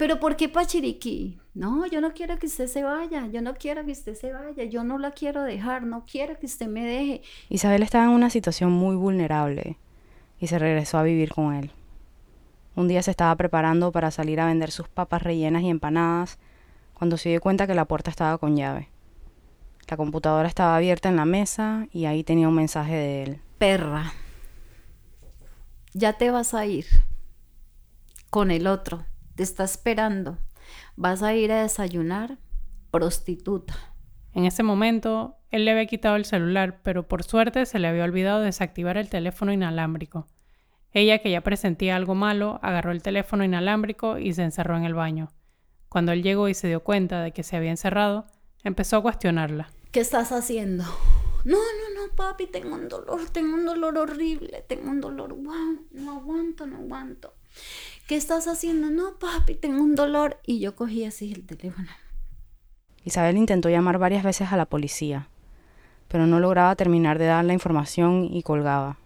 Pero 0.00 0.18
¿por 0.18 0.34
qué 0.34 0.48
para 0.48 0.66
Chiriquí? 0.66 1.38
No, 1.52 1.84
yo 1.84 2.00
no 2.00 2.14
quiero 2.14 2.38
que 2.38 2.46
usted 2.46 2.68
se 2.68 2.82
vaya, 2.82 3.26
yo 3.26 3.42
no 3.42 3.52
quiero 3.52 3.84
que 3.84 3.92
usted 3.92 4.14
se 4.14 4.32
vaya, 4.32 4.64
yo 4.64 4.82
no 4.82 4.96
la 4.96 5.10
quiero 5.10 5.42
dejar, 5.42 5.82
no 5.82 6.06
quiero 6.10 6.38
que 6.38 6.46
usted 6.46 6.68
me 6.68 6.86
deje. 6.86 7.20
Isabel 7.50 7.82
estaba 7.82 8.06
en 8.06 8.12
una 8.12 8.30
situación 8.30 8.72
muy 8.72 8.96
vulnerable 8.96 9.76
y 10.38 10.46
se 10.46 10.58
regresó 10.58 10.96
a 10.96 11.02
vivir 11.02 11.34
con 11.34 11.52
él. 11.52 11.70
Un 12.76 12.88
día 12.88 13.02
se 13.02 13.10
estaba 13.10 13.36
preparando 13.36 13.92
para 13.92 14.10
salir 14.10 14.40
a 14.40 14.46
vender 14.46 14.70
sus 14.70 14.88
papas 14.88 15.22
rellenas 15.22 15.64
y 15.64 15.68
empanadas 15.68 16.38
cuando 16.94 17.18
se 17.18 17.28
dio 17.28 17.42
cuenta 17.42 17.66
que 17.66 17.74
la 17.74 17.84
puerta 17.84 18.08
estaba 18.08 18.38
con 18.38 18.56
llave. 18.56 18.88
La 19.86 19.98
computadora 19.98 20.48
estaba 20.48 20.76
abierta 20.76 21.10
en 21.10 21.16
la 21.16 21.26
mesa 21.26 21.88
y 21.92 22.06
ahí 22.06 22.24
tenía 22.24 22.48
un 22.48 22.54
mensaje 22.54 22.94
de 22.94 23.22
él. 23.22 23.40
Perra, 23.58 24.14
ya 25.92 26.14
te 26.14 26.30
vas 26.30 26.54
a 26.54 26.64
ir 26.64 26.86
con 28.30 28.50
el 28.50 28.66
otro 28.66 29.04
te 29.40 29.44
está 29.44 29.64
esperando. 29.64 30.36
Vas 30.96 31.22
a 31.22 31.34
ir 31.34 31.50
a 31.50 31.62
desayunar, 31.62 32.36
prostituta. 32.90 33.74
En 34.34 34.44
ese 34.44 34.62
momento, 34.62 35.38
él 35.50 35.64
le 35.64 35.70
había 35.70 35.86
quitado 35.86 36.16
el 36.16 36.26
celular, 36.26 36.82
pero 36.82 37.08
por 37.08 37.22
suerte 37.22 37.64
se 37.64 37.78
le 37.78 37.88
había 37.88 38.04
olvidado 38.04 38.40
desactivar 38.40 38.98
el 38.98 39.08
teléfono 39.08 39.50
inalámbrico. 39.50 40.26
Ella, 40.92 41.20
que 41.20 41.30
ya 41.30 41.40
presentía 41.40 41.96
algo 41.96 42.14
malo, 42.14 42.60
agarró 42.60 42.92
el 42.92 43.00
teléfono 43.00 43.42
inalámbrico 43.42 44.18
y 44.18 44.34
se 44.34 44.42
encerró 44.42 44.76
en 44.76 44.84
el 44.84 44.92
baño. 44.92 45.30
Cuando 45.88 46.12
él 46.12 46.22
llegó 46.22 46.50
y 46.50 46.52
se 46.52 46.68
dio 46.68 46.84
cuenta 46.84 47.22
de 47.22 47.32
que 47.32 47.42
se 47.42 47.56
había 47.56 47.70
encerrado, 47.70 48.26
empezó 48.62 48.98
a 48.98 49.02
cuestionarla. 49.02 49.70
¿Qué 49.90 50.00
estás 50.00 50.32
haciendo? 50.32 50.84
No, 51.46 51.56
no, 51.56 51.94
no, 51.94 52.14
papi, 52.14 52.46
tengo 52.46 52.74
un 52.74 52.90
dolor, 52.90 53.30
tengo 53.30 53.54
un 53.54 53.64
dolor 53.64 53.96
horrible, 53.96 54.66
tengo 54.68 54.90
un 54.90 55.00
dolor, 55.00 55.32
wow, 55.32 55.86
no 55.92 56.18
aguanto, 56.18 56.66
no 56.66 56.76
aguanto. 56.76 57.32
¿Qué 58.10 58.16
estás 58.16 58.48
haciendo? 58.48 58.90
No, 58.90 59.20
papi, 59.20 59.54
tengo 59.54 59.84
un 59.84 59.94
dolor. 59.94 60.38
Y 60.44 60.58
yo 60.58 60.74
cogí 60.74 61.04
así 61.04 61.32
el 61.32 61.46
teléfono. 61.46 61.86
Isabel 63.04 63.36
intentó 63.36 63.68
llamar 63.68 63.98
varias 63.98 64.24
veces 64.24 64.50
a 64.50 64.56
la 64.56 64.66
policía, 64.66 65.28
pero 66.08 66.26
no 66.26 66.40
lograba 66.40 66.74
terminar 66.74 67.20
de 67.20 67.26
dar 67.26 67.44
la 67.44 67.52
información 67.52 68.24
y 68.24 68.42
colgaba. 68.42 68.98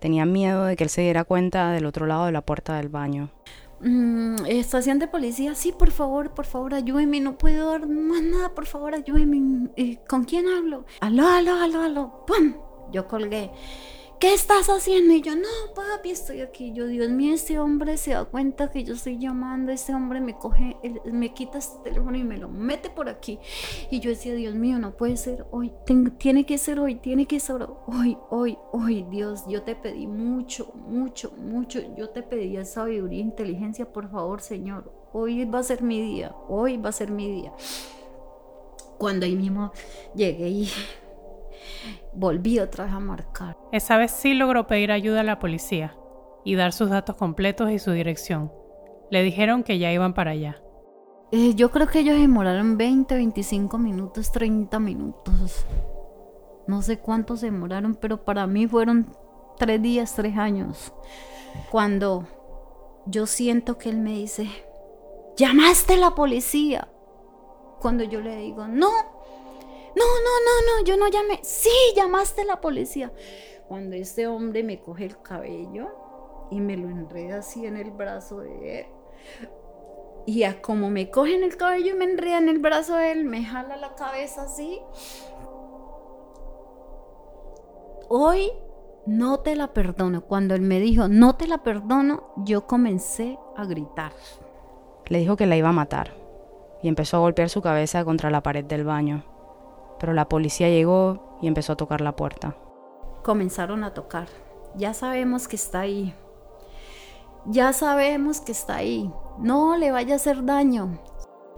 Tenía 0.00 0.24
miedo 0.24 0.64
de 0.64 0.74
que 0.74 0.84
él 0.84 0.90
se 0.90 1.02
diera 1.02 1.24
cuenta 1.24 1.70
del 1.72 1.84
otro 1.84 2.06
lado 2.06 2.24
de 2.24 2.32
la 2.32 2.40
puerta 2.40 2.78
del 2.78 2.88
baño. 2.88 3.28
Mm, 3.80 4.46
estación 4.46 4.98
de 4.98 5.06
policía, 5.06 5.54
sí, 5.54 5.72
por 5.72 5.90
favor, 5.90 6.32
por 6.32 6.46
favor, 6.46 6.72
ayúdeme, 6.72 7.20
no 7.20 7.36
puedo 7.36 7.72
dar 7.72 7.86
más 7.86 8.22
nada, 8.22 8.54
por 8.54 8.64
favor, 8.64 8.94
ayúdeme. 8.94 9.68
Eh, 9.76 9.98
¿Con 10.08 10.24
quién 10.24 10.46
hablo? 10.48 10.86
Aló, 11.00 11.28
aló, 11.28 11.56
aló, 11.56 11.82
aló, 11.82 12.24
¡pum! 12.26 12.54
Yo 12.90 13.06
colgué. 13.06 13.50
¿Qué 14.24 14.32
estás 14.32 14.70
haciendo? 14.70 15.12
Y 15.12 15.20
yo, 15.20 15.36
no, 15.36 15.74
papi, 15.74 16.08
estoy 16.08 16.40
aquí. 16.40 16.72
Yo, 16.72 16.86
Dios 16.86 17.10
mío, 17.10 17.34
este 17.34 17.58
hombre 17.58 17.98
se 17.98 18.12
da 18.12 18.24
cuenta 18.24 18.70
que 18.70 18.82
yo 18.82 18.94
estoy 18.94 19.18
llamando, 19.18 19.70
este 19.70 19.94
hombre 19.94 20.18
me 20.22 20.38
coge, 20.38 20.78
me 21.04 21.34
quita 21.34 21.58
este 21.58 21.90
teléfono 21.90 22.16
y 22.16 22.24
me 22.24 22.38
lo 22.38 22.48
mete 22.48 22.88
por 22.88 23.10
aquí. 23.10 23.38
Y 23.90 24.00
yo 24.00 24.08
decía, 24.08 24.32
Dios 24.32 24.54
mío, 24.54 24.78
no 24.78 24.96
puede 24.96 25.18
ser 25.18 25.44
hoy, 25.50 25.72
tiene 26.16 26.46
que 26.46 26.56
ser 26.56 26.80
hoy, 26.80 26.94
tiene 26.94 27.26
que 27.26 27.38
ser 27.38 27.68
hoy, 27.86 28.16
hoy, 28.30 28.56
hoy, 28.72 29.02
Dios, 29.10 29.44
yo 29.46 29.62
te 29.62 29.76
pedí 29.76 30.06
mucho, 30.06 30.72
mucho, 30.74 31.30
mucho, 31.32 31.82
yo 31.94 32.08
te 32.08 32.22
pedí 32.22 32.64
sabiduría 32.64 33.18
e 33.18 33.24
inteligencia, 33.24 33.92
por 33.92 34.10
favor, 34.10 34.40
Señor. 34.40 34.90
Hoy 35.12 35.44
va 35.44 35.58
a 35.58 35.64
ser 35.64 35.82
mi 35.82 36.00
día, 36.00 36.34
hoy 36.48 36.78
va 36.78 36.88
a 36.88 36.92
ser 36.92 37.10
mi 37.10 37.30
día. 37.30 37.52
Cuando 38.96 39.26
ahí 39.26 39.36
mismo 39.36 39.70
llegué 40.14 40.48
y 40.48 40.70
volví 42.12 42.58
otra 42.58 42.84
vez 42.84 42.94
a 42.94 43.00
marcar. 43.00 43.56
Esa 43.72 43.96
vez 43.96 44.10
sí 44.10 44.34
logró 44.34 44.66
pedir 44.66 44.92
ayuda 44.92 45.20
a 45.20 45.24
la 45.24 45.38
policía 45.38 45.96
y 46.44 46.54
dar 46.54 46.72
sus 46.72 46.90
datos 46.90 47.16
completos 47.16 47.70
y 47.70 47.78
su 47.78 47.92
dirección. 47.92 48.52
Le 49.10 49.22
dijeron 49.22 49.62
que 49.62 49.78
ya 49.78 49.92
iban 49.92 50.14
para 50.14 50.32
allá. 50.32 50.60
Eh, 51.32 51.54
yo 51.54 51.70
creo 51.70 51.86
que 51.88 52.00
ellos 52.00 52.18
demoraron 52.18 52.76
20, 52.76 53.14
25 53.14 53.78
minutos, 53.78 54.30
30 54.32 54.78
minutos. 54.78 55.66
No 56.66 56.82
sé 56.82 56.98
cuántos 56.98 57.40
demoraron, 57.40 57.94
pero 57.94 58.24
para 58.24 58.46
mí 58.46 58.66
fueron 58.66 59.14
tres 59.58 59.82
días, 59.82 60.14
tres 60.14 60.36
años. 60.36 60.92
Cuando 61.70 62.26
yo 63.06 63.26
siento 63.26 63.78
que 63.78 63.90
él 63.90 63.98
me 63.98 64.12
dice, 64.12 64.48
llamaste 65.36 65.94
a 65.94 65.98
la 65.98 66.14
policía. 66.14 66.88
Cuando 67.80 68.04
yo 68.04 68.20
le 68.20 68.36
digo, 68.36 68.66
no, 68.66 68.90
no, 69.96 70.04
no, 70.04 70.30
no, 70.44 70.78
no, 70.78 70.84
yo 70.84 70.96
no 70.96 71.08
llamé. 71.08 71.40
Sí, 71.42 71.70
llamaste 71.94 72.42
a 72.42 72.46
la 72.46 72.60
policía. 72.60 73.12
Cuando 73.68 73.96
este 73.96 74.26
hombre 74.26 74.62
me 74.62 74.80
coge 74.80 75.04
el 75.04 75.20
cabello 75.22 76.48
y 76.50 76.60
me 76.60 76.76
lo 76.76 76.88
enreda 76.88 77.38
así 77.38 77.66
en 77.66 77.76
el 77.76 77.90
brazo 77.92 78.40
de 78.40 78.80
él. 78.80 78.86
Y 80.26 80.42
a 80.44 80.60
como 80.60 80.90
me 80.90 81.10
coge 81.10 81.36
en 81.36 81.44
el 81.44 81.56
cabello 81.56 81.94
y 81.94 81.98
me 81.98 82.04
enreda 82.04 82.38
en 82.38 82.48
el 82.48 82.58
brazo 82.58 82.96
de 82.96 83.12
él, 83.12 83.24
me 83.24 83.44
jala 83.44 83.76
la 83.76 83.94
cabeza 83.94 84.42
así. 84.42 84.80
Hoy 88.08 88.50
no 89.06 89.40
te 89.40 89.54
la 89.54 89.72
perdono. 89.72 90.22
Cuando 90.22 90.54
él 90.54 90.62
me 90.62 90.80
dijo, 90.80 91.08
no 91.08 91.36
te 91.36 91.46
la 91.46 91.58
perdono, 91.62 92.32
yo 92.38 92.66
comencé 92.66 93.38
a 93.56 93.64
gritar. 93.64 94.12
Le 95.06 95.18
dijo 95.18 95.36
que 95.36 95.46
la 95.46 95.56
iba 95.56 95.68
a 95.68 95.72
matar 95.72 96.14
y 96.82 96.88
empezó 96.88 97.18
a 97.18 97.20
golpear 97.20 97.48
su 97.48 97.62
cabeza 97.62 98.04
contra 98.04 98.30
la 98.30 98.42
pared 98.42 98.64
del 98.64 98.84
baño 98.84 99.33
pero 99.98 100.12
la 100.12 100.28
policía 100.28 100.68
llegó 100.68 101.38
y 101.40 101.46
empezó 101.46 101.72
a 101.72 101.76
tocar 101.76 102.00
la 102.00 102.16
puerta. 102.16 102.56
Comenzaron 103.22 103.84
a 103.84 103.94
tocar. 103.94 104.28
Ya 104.76 104.94
sabemos 104.94 105.48
que 105.48 105.56
está 105.56 105.80
ahí. 105.80 106.14
Ya 107.46 107.72
sabemos 107.72 108.40
que 108.40 108.52
está 108.52 108.76
ahí. 108.76 109.10
No 109.38 109.76
le 109.76 109.90
vaya 109.90 110.14
a 110.14 110.16
hacer 110.16 110.44
daño. 110.44 110.98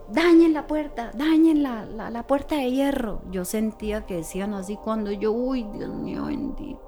Dañen 0.09 0.53
la 0.53 0.69
puerta, 0.69 1.11
dañen 1.15 1.65
la, 1.65 1.85
la, 1.85 2.27
puerta 2.27 2.57
de 2.57 2.71
hierro. 2.71 3.23
Yo 3.31 3.45
sentía 3.45 4.07
que 4.07 4.17
decían 4.17 4.55
así 4.55 4.77
cuando 4.77 5.11
yo, 5.11 5.33
uy, 5.33 5.67
Dios 5.73 5.93
mío 5.93 6.27
bendito. 6.27 6.81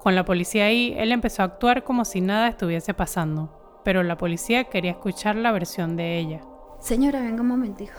Con 0.00 0.16
la 0.16 0.24
policía 0.24 0.64
ahí, 0.64 0.92
él 0.96 1.12
empezó 1.12 1.42
a 1.42 1.44
actuar 1.44 1.84
como 1.84 2.04
si 2.04 2.20
nada 2.20 2.48
estuviese 2.48 2.94
pasando, 2.94 3.80
pero 3.84 4.02
la 4.02 4.16
policía 4.16 4.64
quería 4.64 4.90
escuchar 4.90 5.36
la 5.36 5.52
versión 5.52 5.96
de 5.96 6.18
ella. 6.18 6.40
Señora, 6.80 7.20
venga 7.20 7.42
un 7.42 7.48
momentito. 7.48 7.92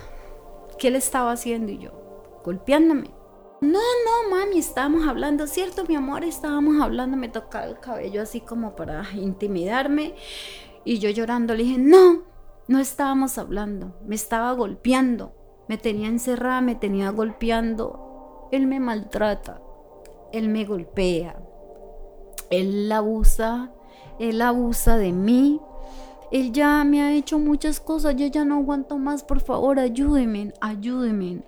¿Qué 0.78 0.92
le 0.92 0.98
estaba 0.98 1.32
haciendo? 1.32 1.72
Y 1.72 1.78
yo, 1.78 1.92
golpeándome. 2.44 3.10
No, 3.62 3.80
no, 3.80 4.30
mami, 4.30 4.60
estábamos 4.60 5.08
hablando, 5.08 5.48
¿cierto, 5.48 5.86
mi 5.88 5.96
amor? 5.96 6.26
Estábamos 6.26 6.82
hablando, 6.82 7.16
me 7.16 7.30
tocaba 7.30 7.66
el 7.66 7.80
cabello 7.80 8.22
así 8.22 8.42
como 8.42 8.76
para 8.76 9.06
intimidarme. 9.16 10.16
Y 10.84 11.00
yo 11.00 11.10
llorando 11.10 11.56
le 11.56 11.64
dije, 11.64 11.78
no, 11.78 12.24
no 12.68 12.80
estábamos 12.80 13.38
hablando, 13.38 13.96
me 14.06 14.16
estaba 14.16 14.52
golpeando, 14.52 15.34
me 15.70 15.78
tenía 15.78 16.10
encerrada, 16.10 16.60
me 16.60 16.76
tenía 16.76 17.10
golpeando. 17.12 18.50
Él 18.52 18.68
me 18.68 18.82
maltrata, 18.82 19.62
él 20.34 20.50
me 20.50 20.66
golpea, 20.66 21.42
él 22.50 22.92
abusa, 22.92 23.72
él 24.20 24.42
abusa 24.42 24.98
de 24.98 25.14
mí. 25.14 25.62
Él 26.32 26.52
ya 26.52 26.84
me 26.84 27.02
ha 27.02 27.14
hecho 27.14 27.38
muchas 27.40 27.80
cosas, 27.80 28.16
yo 28.16 28.26
ya 28.26 28.44
no 28.44 28.56
aguanto 28.56 28.98
más, 28.98 29.24
por 29.24 29.40
favor, 29.40 29.80
ayúdenme, 29.80 30.52
ayúdenme. 30.60 31.44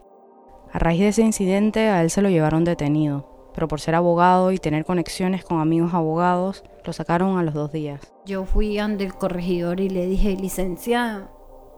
A 0.76 0.78
raíz 0.78 1.00
de 1.00 1.08
ese 1.08 1.22
incidente 1.22 1.88
a 1.88 2.02
él 2.02 2.10
se 2.10 2.22
lo 2.22 2.30
llevaron 2.30 2.66
detenido, 2.66 3.50
pero 3.54 3.70
por 3.70 3.80
ser 3.80 3.96
abogado 3.96 4.52
y 4.52 4.58
tener 4.58 4.84
conexiones 4.84 5.46
con 5.46 5.62
amigos 5.62 5.94
abogados, 5.94 6.66
lo 6.84 6.92
sacaron 6.92 7.38
a 7.38 7.44
los 7.44 7.54
dos 7.54 7.72
días. 7.72 8.12
Yo 8.26 8.44
fui 8.44 8.78
ante 8.78 9.06
el 9.06 9.14
corregidor 9.14 9.80
y 9.80 9.88
le 9.88 10.06
dije, 10.06 10.36
licenciado, 10.36 11.30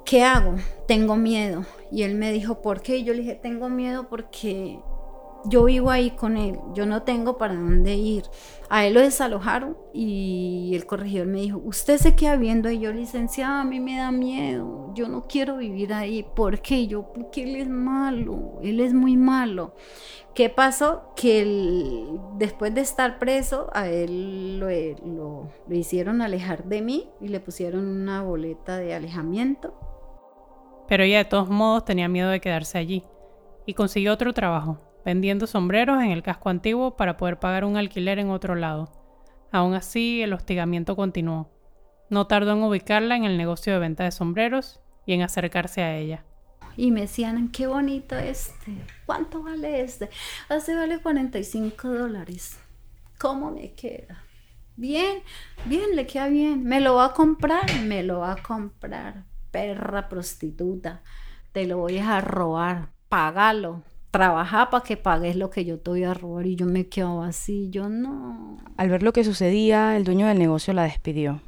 ¿qué 0.03 0.23
hago? 0.23 0.55
Tengo 0.87 1.15
miedo. 1.15 1.63
Y 1.91 2.01
él 2.01 2.15
me 2.15 2.31
dijo, 2.31 2.63
¿por 2.63 2.81
qué? 2.81 2.97
Y 2.97 3.03
yo 3.03 3.13
le 3.13 3.19
dije, 3.19 3.35
tengo 3.35 3.69
miedo 3.69 4.07
porque 4.09 4.79
yo 5.45 5.65
vivo 5.65 5.89
ahí 5.89 6.11
con 6.11 6.37
él, 6.37 6.59
yo 6.73 6.85
no 6.85 7.03
tengo 7.03 7.37
para 7.37 7.53
dónde 7.53 7.95
ir. 7.95 8.23
A 8.69 8.85
él 8.85 8.95
lo 8.95 9.01
desalojaron 9.01 9.77
y 9.93 10.71
el 10.73 10.85
corregidor 10.85 11.27
me 11.27 11.41
dijo, 11.41 11.61
usted 11.63 11.97
se 11.97 12.15
queda 12.15 12.35
viendo 12.35 12.69
y 12.69 12.79
yo, 12.79 12.91
licenciada, 12.91 13.61
a 13.61 13.63
mí 13.63 13.79
me 13.79 13.97
da 13.97 14.11
miedo, 14.11 14.91
yo 14.93 15.07
no 15.07 15.23
quiero 15.23 15.57
vivir 15.57 15.93
ahí. 15.93 16.25
¿Por 16.35 16.61
qué? 16.61 16.87
Yo, 16.87 17.13
porque 17.13 17.43
él 17.43 17.55
es 17.55 17.69
malo, 17.69 18.59
él 18.61 18.79
es 18.79 18.93
muy 18.93 19.15
malo. 19.15 19.73
¿Qué 20.33 20.49
pasó? 20.49 21.13
Que 21.15 22.05
después 22.35 22.73
de 22.75 22.81
estar 22.81 23.17
preso, 23.17 23.69
a 23.73 23.89
él 23.89 24.59
lo, 24.59 24.67
lo, 24.69 25.49
lo 25.67 25.75
hicieron 25.75 26.21
alejar 26.21 26.65
de 26.65 26.81
mí 26.81 27.09
y 27.21 27.29
le 27.29 27.39
pusieron 27.39 27.87
una 27.87 28.21
boleta 28.21 28.77
de 28.77 28.93
alejamiento. 28.93 29.73
Pero 30.87 31.03
ella 31.03 31.19
de 31.19 31.25
todos 31.25 31.49
modos 31.49 31.85
tenía 31.85 32.07
miedo 32.07 32.29
de 32.29 32.39
quedarse 32.39 32.77
allí 32.77 33.03
y 33.65 33.73
consiguió 33.73 34.13
otro 34.13 34.33
trabajo 34.33 34.86
vendiendo 35.07 35.47
sombreros 35.47 36.03
en 36.03 36.11
el 36.11 36.21
casco 36.21 36.49
antiguo 36.49 36.97
para 36.97 37.15
poder 37.15 37.39
pagar 37.39 37.63
un 37.63 37.77
alquiler 37.77 38.19
en 38.19 38.29
otro 38.29 38.55
lado. 38.55 38.91
Aún 39.53 39.73
así, 39.73 40.21
el 40.21 40.33
hostigamiento 40.33 40.97
continuó. 40.97 41.49
No 42.09 42.27
tardó 42.27 42.51
en 42.51 42.61
ubicarla 42.61 43.15
en 43.15 43.23
el 43.23 43.37
negocio 43.37 43.71
de 43.71 43.79
venta 43.79 44.03
de 44.03 44.11
sombreros 44.11 44.81
y 45.05 45.13
en 45.13 45.21
acercarse 45.21 45.81
a 45.81 45.95
ella. 45.95 46.25
Y 46.75 46.91
me 46.91 47.01
decían, 47.01 47.47
qué 47.53 47.67
bonito 47.67 48.17
este. 48.17 48.73
¿Cuánto 49.05 49.43
vale 49.43 49.79
este? 49.79 50.09
Hace 50.49 50.75
vale 50.75 50.99
45 50.99 51.87
dólares. 51.87 52.59
¿Cómo 53.17 53.51
me 53.51 53.75
queda? 53.75 54.25
Bien, 54.75 55.19
bien, 55.67 55.95
le 55.95 56.05
queda 56.05 56.27
bien. 56.27 56.65
¿Me 56.65 56.81
lo 56.81 56.95
va 56.95 57.05
a 57.05 57.13
comprar? 57.13 57.63
Me 57.83 58.03
lo 58.03 58.19
va 58.19 58.33
a 58.33 58.43
comprar. 58.43 59.23
Perra 59.51 60.09
prostituta. 60.09 61.01
Te 61.53 61.65
lo 61.65 61.77
voy 61.77 61.97
a 61.97 62.19
robar. 62.19 62.89
Págalo. 63.07 63.83
Trabaja 64.11 64.69
para 64.69 64.83
que 64.83 64.97
pagues 64.97 65.35
lo 65.35 65.49
que 65.49 65.65
yo 65.65 65.79
te 65.79 65.89
voy 65.89 66.03
a 66.03 66.13
robar. 66.13 66.45
Y 66.45 66.55
yo 66.55 66.65
me 66.65 66.87
quedo 66.87 67.21
así. 67.23 67.69
Yo 67.69 67.89
no. 67.89 68.57
Al 68.77 68.89
ver 68.89 69.03
lo 69.03 69.13
que 69.13 69.23
sucedía, 69.23 69.97
el 69.97 70.03
dueño 70.03 70.27
del 70.27 70.39
negocio 70.39 70.73
la 70.73 70.83
despidió. 70.83 71.41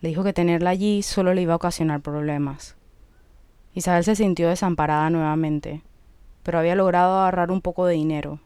Le 0.00 0.10
dijo 0.10 0.22
que 0.22 0.32
tenerla 0.32 0.70
allí 0.70 1.02
solo 1.02 1.34
le 1.34 1.42
iba 1.42 1.54
a 1.54 1.56
ocasionar 1.56 2.00
problemas. 2.00 2.76
Isabel 3.74 4.04
se 4.04 4.16
sintió 4.16 4.48
desamparada 4.48 5.10
nuevamente, 5.10 5.82
pero 6.42 6.58
había 6.58 6.74
logrado 6.74 7.18
agarrar 7.18 7.50
un 7.50 7.60
poco 7.60 7.86
de 7.86 7.94
dinero, 7.94 8.40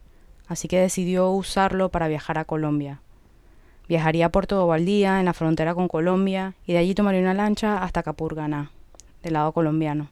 así 0.47 0.69
que 0.69 0.81
decidió 0.81 1.31
usarlo 1.31 1.91
para 1.91 2.09
viajar 2.09 2.39
a 2.39 2.45
Colombia. 2.45 3.01
Viajaría 3.89 4.27
a 4.27 4.29
Puerto 4.29 4.67
Valdía, 4.67 5.21
en 5.21 5.27
la 5.27 5.33
frontera 5.33 5.75
con 5.75 5.89
Colombia, 5.89 6.55
y 6.67 6.73
de 6.73 6.79
allí 6.79 6.95
tomaría 6.95 7.21
una 7.21 7.35
lancha 7.35 7.83
hasta 7.83 8.03
Capurganá, 8.03 8.71
del 9.23 9.35
lado 9.35 9.53
colombiano. 9.53 10.09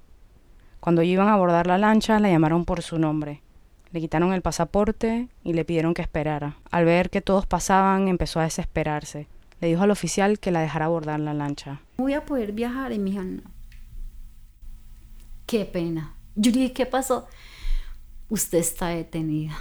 Cuando 0.80 1.02
iban 1.02 1.28
a 1.28 1.34
abordar 1.34 1.66
la 1.66 1.78
lancha, 1.78 2.18
la 2.18 2.30
llamaron 2.30 2.64
por 2.64 2.82
su 2.82 2.98
nombre. 2.98 3.42
Le 3.92 4.00
quitaron 4.00 4.32
el 4.32 4.42
pasaporte 4.42 5.28
y 5.44 5.52
le 5.52 5.64
pidieron 5.64 5.94
que 5.94 6.02
esperara. 6.02 6.56
Al 6.70 6.84
ver 6.84 7.10
que 7.10 7.20
todos 7.20 7.46
pasaban, 7.46 8.08
empezó 8.08 8.40
a 8.40 8.44
desesperarse. 8.44 9.28
Le 9.60 9.68
dijo 9.68 9.82
al 9.82 9.90
oficial 9.90 10.38
que 10.38 10.50
la 10.50 10.60
dejara 10.60 10.86
abordar 10.86 11.20
la 11.20 11.34
lancha. 11.34 11.80
Voy 11.98 12.14
a 12.14 12.24
poder 12.24 12.52
viajar 12.52 12.92
y 12.92 12.98
mi 12.98 13.10
hija 13.10 13.24
no. 13.24 13.42
Qué 15.46 15.64
pena. 15.66 16.14
Yo 16.34 16.50
dije, 16.52 16.72
¿qué 16.72 16.86
pasó? 16.86 17.26
Usted 18.28 18.58
está 18.58 18.88
detenida. 18.88 19.58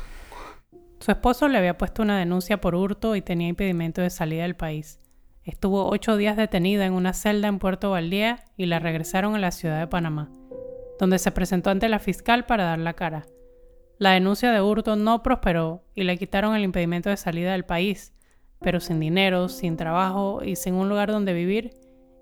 Su 1.00 1.12
esposo 1.12 1.48
le 1.48 1.58
había 1.58 1.78
puesto 1.78 2.02
una 2.02 2.20
denuncia 2.20 2.62
por 2.62 2.76
hurto 2.76 3.16
y 3.16 3.22
tenía 3.22 3.48
impedimento 3.48 4.02
de 4.02 4.10
salida 4.10 4.44
del 4.44 4.56
país. 4.56 5.00
Estuvo 5.44 5.90
ocho 5.90 6.16
días 6.16 6.38
detenida 6.38 6.86
en 6.86 6.94
una 6.94 7.14
celda 7.14 7.48
en 7.48 7.58
Puerto 7.58 7.90
Valdía 7.90 8.46
y 8.56 8.68
la 8.68 8.80
regresaron 8.80 9.36
a 9.36 9.40
la 9.40 9.52
ciudad 9.52 9.80
de 9.80 9.88
Panamá, 9.88 10.30
donde 11.00 11.18
se 11.18 11.32
presentó 11.32 11.72
ante 11.72 11.90
la 11.90 11.98
fiscal 11.98 12.46
para 12.46 12.66
dar 12.66 12.80
la 12.80 12.94
cara. 12.94 13.26
La 13.98 14.12
denuncia 14.12 14.52
de 14.52 14.62
hurto 14.62 14.96
no 14.96 15.24
prosperó 15.24 15.84
y 15.96 16.04
le 16.04 16.18
quitaron 16.18 16.56
el 16.56 16.64
impedimento 16.64 17.10
de 17.10 17.18
salida 17.18 17.54
del 17.54 17.66
país, 17.66 18.14
pero 18.60 18.80
sin 18.80 19.00
dinero, 19.00 19.50
sin 19.50 19.78
trabajo 19.78 20.42
y 20.44 20.56
sin 20.56 20.76
un 20.76 20.90
lugar 20.90 21.12
donde 21.12 21.34
vivir, 21.34 21.72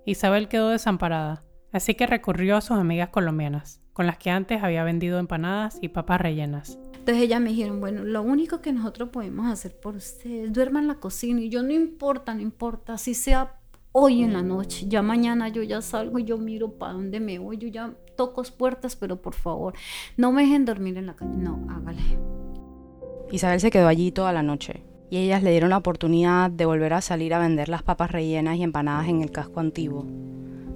Isabel 0.06 0.48
quedó 0.48 0.70
desamparada, 0.70 1.44
así 1.72 1.96
que 1.96 2.08
recurrió 2.08 2.56
a 2.56 2.62
sus 2.62 2.78
amigas 2.78 3.10
colombianas, 3.10 3.82
con 3.94 4.06
las 4.06 4.18
que 4.18 4.30
antes 4.30 4.63
había 4.63 4.84
vendido 4.84 5.20
empanadas 5.20 5.80
y 5.82 5.90
papas 5.90 6.22
rellenas. 6.22 6.80
Entonces 6.94 7.24
ellas 7.24 7.42
me 7.42 7.50
dijeron, 7.50 7.80
bueno, 7.80 8.04
lo 8.04 8.22
único 8.22 8.62
que 8.62 8.74
nosotros 8.74 9.10
podemos 9.10 9.48
hacer 9.52 9.80
por 9.80 9.96
ustedes, 9.96 10.52
duerman 10.54 10.84
en 10.84 10.88
la 10.90 10.96
cocina. 10.96 11.40
Y 11.40 11.50
yo, 11.50 11.63
no 11.63 11.72
importa, 11.72 12.34
no 12.34 12.42
importa, 12.42 12.94
así 12.94 13.13
sea 13.13 13.60
hoy 13.92 14.24
en 14.24 14.34
la 14.34 14.44
noche, 14.44 14.86
ya 14.88 15.02
mañana 15.02 15.50
yo 15.50 15.63
ya 15.63 15.82
salgo 15.82 16.20
y 16.20 16.24
yo 16.24 16.38
miro 16.38 16.78
para 16.78 16.94
dónde 16.94 17.20
me 17.20 17.40
voy, 17.40 17.58
yo 17.58 17.68
ya 17.68 17.94
toco 18.18 18.44
puertas, 18.58 18.98
pero 18.98 19.22
por 19.22 19.34
favor, 19.34 19.74
no 20.18 20.34
me 20.34 20.42
dejen 20.42 20.66
dormir 20.66 20.98
en 20.98 21.06
la 21.06 21.16
calle, 21.16 21.38
no, 21.38 21.66
hágale. 21.70 22.02
Isabel 23.32 23.62
se 23.62 23.72
quedó 23.72 23.88
allí 23.88 24.12
toda 24.12 24.34
la 24.34 24.44
noche 24.44 24.84
y 25.10 25.18
ellas 25.18 25.42
le 25.42 25.52
dieron 25.52 25.70
la 25.70 25.78
oportunidad 25.78 26.52
de 26.52 26.66
volver 26.66 26.94
a 26.94 27.02
salir 27.02 27.34
a 27.34 27.40
vender 27.40 27.70
las 27.70 27.84
papas 27.84 28.12
rellenas 28.12 28.58
y 28.58 28.64
empanadas 28.64 29.08
en 29.08 29.22
el 29.22 29.32
casco 29.32 29.62
antiguo, 29.62 30.06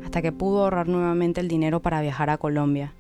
hasta 0.06 0.22
que 0.22 0.32
pudo 0.32 0.64
ahorrar 0.64 0.88
nuevamente 0.88 1.42
el 1.42 1.50
dinero 1.50 1.82
para 1.82 2.00
viajar 2.00 2.30
a 2.30 2.38
Colombia 2.38 2.94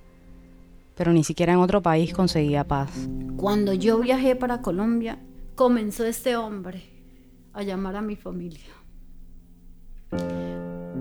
pero 1.01 1.13
ni 1.13 1.23
siquiera 1.23 1.53
en 1.53 1.57
otro 1.57 1.81
país 1.81 2.13
conseguía 2.13 2.67
paz. 2.67 3.09
Cuando 3.35 3.73
yo 3.73 3.97
viajé 3.97 4.35
para 4.35 4.61
Colombia, 4.61 5.17
comenzó 5.55 6.05
este 6.05 6.35
hombre 6.35 6.83
a 7.53 7.63
llamar 7.63 7.95
a 7.95 8.03
mi 8.03 8.15
familia. 8.15 8.69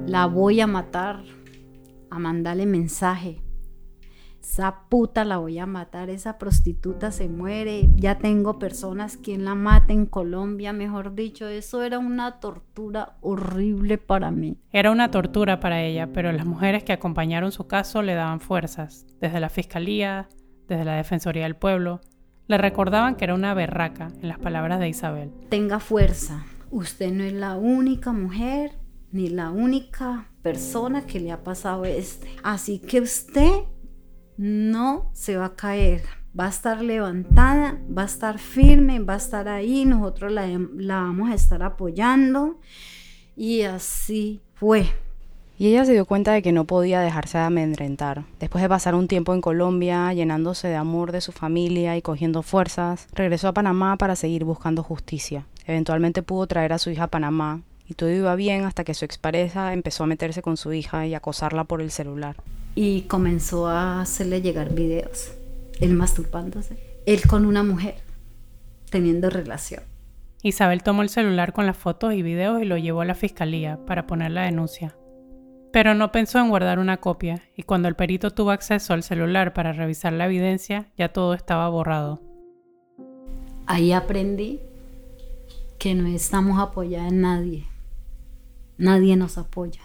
La 0.07 0.25
voy 0.25 0.61
a 0.63 0.67
matar, 0.67 1.23
a 2.11 2.19
mandarle 2.19 2.67
mensaje, 2.67 3.43
esa 4.43 4.89
puta 4.89 5.25
la 5.25 5.37
voy 5.37 5.59
a 5.59 5.67
matar, 5.67 6.09
esa 6.11 6.39
prostituta 6.39 7.13
se 7.13 7.29
muere, 7.29 7.89
ya 7.95 8.19
tengo 8.19 8.59
personas 8.59 9.17
quien 9.17 9.45
la 9.45 9.55
mata 9.55 9.93
en 9.93 10.07
Colombia, 10.07 10.73
mejor 10.73 11.15
dicho, 11.15 11.47
eso 11.47 11.83
era 11.83 11.99
una 11.99 12.41
tortura 12.41 13.17
horrible 13.21 13.99
para 13.99 14.31
mí. 14.31 14.57
Era 14.73 14.91
una 14.91 15.11
tortura 15.11 15.61
para 15.61 15.83
ella, 15.83 16.09
pero 16.13 16.33
las 16.33 16.47
mujeres 16.47 16.85
que 16.85 16.93
acompañaron 16.93 17.53
su 17.53 17.67
caso 17.67 18.03
le 18.03 18.15
daban 18.15 18.41
fuerzas, 18.41 19.07
desde 19.21 19.41
la 19.41 19.51
Fiscalía, 19.51 20.29
desde 20.69 20.85
la 20.85 20.95
Defensoría 20.95 21.45
del 21.45 21.57
Pueblo, 21.57 22.01
le 22.47 22.59
recordaban 22.59 23.17
que 23.17 23.25
era 23.25 23.35
una 23.35 23.55
berraca, 23.55 24.09
en 24.21 24.29
las 24.29 24.39
palabras 24.39 24.81
de 24.81 24.89
Isabel. 24.89 25.31
Tenga 25.51 25.81
fuerza, 25.81 26.45
usted 26.71 27.13
no 27.13 27.25
es 27.25 27.35
la 27.35 27.57
única 27.57 28.13
mujer 28.13 28.80
ni 29.13 29.29
la 29.29 29.51
única 29.51 30.29
persona 30.43 31.07
que 31.07 31.21
le 31.21 31.33
ha 31.33 31.43
pasado 31.43 31.85
este. 31.85 32.29
Así 32.43 32.79
que 32.79 33.01
usted 33.01 33.51
no 34.37 35.11
se 35.13 35.37
va 35.37 35.47
a 35.47 35.57
caer, 35.57 36.03
va 36.39 36.47
a 36.47 36.51
estar 36.51 36.83
levantada, 36.83 37.79
va 37.97 38.03
a 38.03 38.07
estar 38.07 38.39
firme, 38.39 39.01
va 39.01 39.15
a 39.15 39.19
estar 39.19 39.49
ahí, 39.49 39.85
nosotros 39.85 40.33
la, 40.33 40.47
vamos 40.47 41.31
a 41.31 41.35
estar 41.35 41.63
apoyando 41.63 42.59
y 43.37 43.63
así 43.63 44.41
fue. 44.55 44.87
Y 45.59 45.67
ella 45.67 45.85
se 45.85 45.93
dio 45.93 46.07
cuenta 46.07 46.33
de 46.33 46.41
que 46.41 46.53
no 46.53 46.65
podía 46.65 47.03
dejarse 47.03 47.37
de 47.37 47.45
amedrentar. 47.45 48.25
Después 48.39 48.63
de 48.63 48.69
pasar 48.71 48.95
un 48.95 49.09
tiempo 49.09 49.35
en 49.35 49.43
Colombia, 49.43 50.11
llenándose 50.15 50.69
de 50.69 50.77
amor 50.77 51.13
de 51.13 51.21
su 51.21 51.33
familia 51.33 51.99
y 51.99 52.03
cogiendo 52.03 52.43
fuerzas, 52.43 53.09
regresó 53.13 53.49
a 53.49 53.53
Panamá 53.53 53.99
para 53.99 54.17
seguir 54.17 54.45
buscando 54.45 54.83
justicia. 54.83 55.47
Eventualmente 55.67 56.23
pudo 56.23 56.47
traer 56.47 56.73
a 56.73 56.79
su 56.79 56.89
hija 56.89 57.05
a 57.05 57.09
Panamá, 57.09 57.61
y 57.91 57.95
todo 57.95 58.09
iba 58.09 58.35
bien 58.37 58.65
hasta 58.65 58.85
que 58.85 58.95
su 58.95 59.05
expareja 59.05 59.75
empezó 59.75 60.05
a 60.05 60.07
meterse 60.07 60.41
con 60.41 60.57
su 60.57 60.73
hija 60.73 61.07
y 61.07 61.15
acosarla 61.15 61.65
por 61.65 61.83
el 61.83 61.91
celular 61.91 62.37
y 62.75 63.03
comenzó 63.03 63.67
a 63.69 64.01
hacerle 64.01 64.43
llegar 64.43 64.75
videos, 64.75 65.33
él 65.81 65.95
masturbándose, 65.95 66.79
él 67.07 67.23
con 67.29 67.47
una 67.47 67.63
mujer, 67.63 67.97
teniendo 68.91 69.31
relación. 69.31 69.83
Isabel 70.43 70.83
tomó 70.83 71.03
el 71.03 71.11
celular 71.11 71.53
con 71.53 71.67
las 71.67 71.77
fotos 71.77 72.15
y 72.15 72.23
videos 72.23 72.63
y 72.63 72.65
lo 72.65 72.79
llevó 72.79 73.03
a 73.03 73.05
la 73.05 73.15
fiscalía 73.15 73.79
para 73.87 74.07
poner 74.07 74.31
la 74.31 74.45
denuncia. 74.45 74.97
Pero 75.73 75.95
no 75.95 76.11
pensó 76.11 76.39
en 76.39 76.49
guardar 76.49 76.79
una 76.79 76.97
copia 76.97 77.43
y 77.55 77.63
cuando 77.63 77.89
el 77.89 77.95
perito 77.95 78.31
tuvo 78.31 78.51
acceso 78.51 78.95
al 78.95 79.03
celular 79.03 79.53
para 79.53 79.73
revisar 79.73 80.13
la 80.13 80.27
evidencia, 80.27 80.89
ya 80.97 81.11
todo 81.11 81.35
estaba 81.35 81.69
borrado. 81.69 82.23
Ahí 83.67 83.93
aprendí 83.93 84.61
que 85.79 85.95
no 85.95 86.09
estamos 86.09 86.59
apoyados 86.59 87.13
en 87.13 87.21
nadie. 87.21 87.70
Nadie 88.81 89.15
nos 89.15 89.37
apoya. 89.37 89.83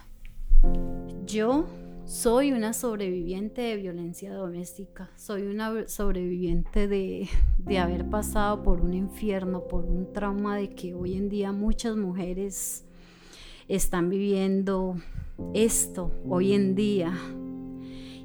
Yo 1.26 1.66
soy 2.06 2.54
una 2.54 2.72
sobreviviente 2.72 3.62
de 3.62 3.76
violencia 3.76 4.34
doméstica, 4.34 5.10
soy 5.18 5.42
una 5.48 5.90
sobreviviente 5.90 6.88
de, 6.88 7.28
haber 7.78 8.10
pasado 8.10 8.64
por 8.64 8.80
un 8.80 8.94
infierno, 8.94 9.68
por 9.68 9.84
un 9.84 10.14
trauma 10.14 10.56
de 10.56 10.70
que 10.70 10.94
hoy 10.94 11.16
en 11.16 11.28
día 11.28 11.52
muchas 11.52 11.98
mujeres 11.98 12.86
están 13.68 14.10
viviendo 14.10 14.96
esto 15.54 16.14
hoy 16.30 16.54
en 16.54 16.74
día. 16.74 17.14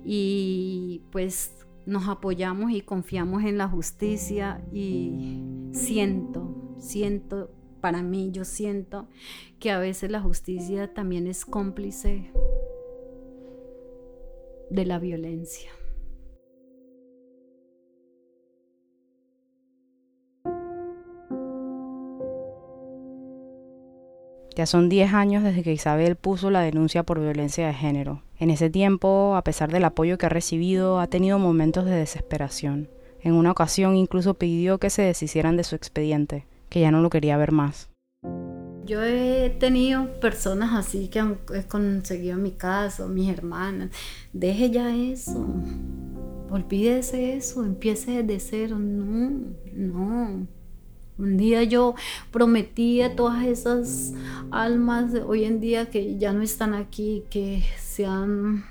Y 0.04 1.02
pues 1.10 1.66
nos 1.84 2.06
apoyamos 2.06 2.70
y 2.70 2.82
confiamos 2.82 3.42
en 3.42 3.58
la 3.58 3.66
justicia 3.66 4.64
y 4.72 5.42
siento, 5.72 6.76
siento, 6.78 7.50
para 7.80 8.02
mí 8.02 8.30
yo 8.32 8.44
siento 8.44 9.08
que 9.58 9.70
a 9.70 9.78
veces 9.78 10.10
la 10.10 10.20
justicia 10.20 10.92
también 10.92 11.26
es 11.26 11.44
cómplice 11.44 12.30
de 14.70 14.86
la 14.86 14.98
violencia. 14.98 15.70
Ya 24.56 24.66
son 24.66 24.88
10 24.88 25.14
años 25.14 25.42
desde 25.42 25.62
que 25.62 25.72
Isabel 25.72 26.16
puso 26.16 26.50
la 26.50 26.60
denuncia 26.60 27.02
por 27.02 27.18
violencia 27.18 27.66
de 27.66 27.72
género. 27.72 28.22
En 28.38 28.50
ese 28.50 28.68
tiempo, 28.68 29.34
a 29.36 29.42
pesar 29.42 29.72
del 29.72 29.84
apoyo 29.84 30.18
que 30.18 30.26
ha 30.26 30.28
recibido, 30.28 31.00
ha 31.00 31.06
tenido 31.06 31.38
momentos 31.38 31.86
de 31.86 31.92
desesperación. 31.92 32.90
En 33.22 33.34
una 33.34 33.52
ocasión 33.52 33.96
incluso 33.96 34.34
pidió 34.34 34.78
que 34.78 34.90
se 34.90 35.02
deshicieran 35.02 35.56
de 35.56 35.64
su 35.64 35.76
expediente, 35.76 36.46
que 36.70 36.80
ya 36.80 36.90
no 36.90 37.02
lo 37.02 37.10
quería 37.10 37.36
ver 37.36 37.52
más. 37.52 37.90
Yo 38.86 39.02
he 39.02 39.50
tenido 39.50 40.18
personas 40.20 40.72
así 40.72 41.08
que 41.08 41.20
han 41.20 41.38
conseguido 41.68 42.38
mi 42.38 42.52
caso, 42.52 43.08
mis 43.08 43.28
hermanas. 43.28 43.90
Deje 44.32 44.70
ya 44.70 44.96
eso. 44.96 45.46
Olvídese 46.48 47.36
eso, 47.36 47.64
empiece 47.64 48.22
desde 48.22 48.40
cero. 48.40 48.78
No, 48.78 49.52
no. 49.72 50.46
Un 51.18 51.36
día 51.36 51.62
yo 51.64 51.94
prometí 52.30 53.02
a 53.02 53.14
todas 53.14 53.44
esas 53.44 54.14
almas 54.50 55.12
hoy 55.26 55.44
en 55.44 55.60
día 55.60 55.90
que 55.90 56.16
ya 56.16 56.32
no 56.32 56.42
están 56.42 56.72
aquí, 56.72 57.24
que 57.30 57.62
se 57.78 58.06
han 58.06 58.64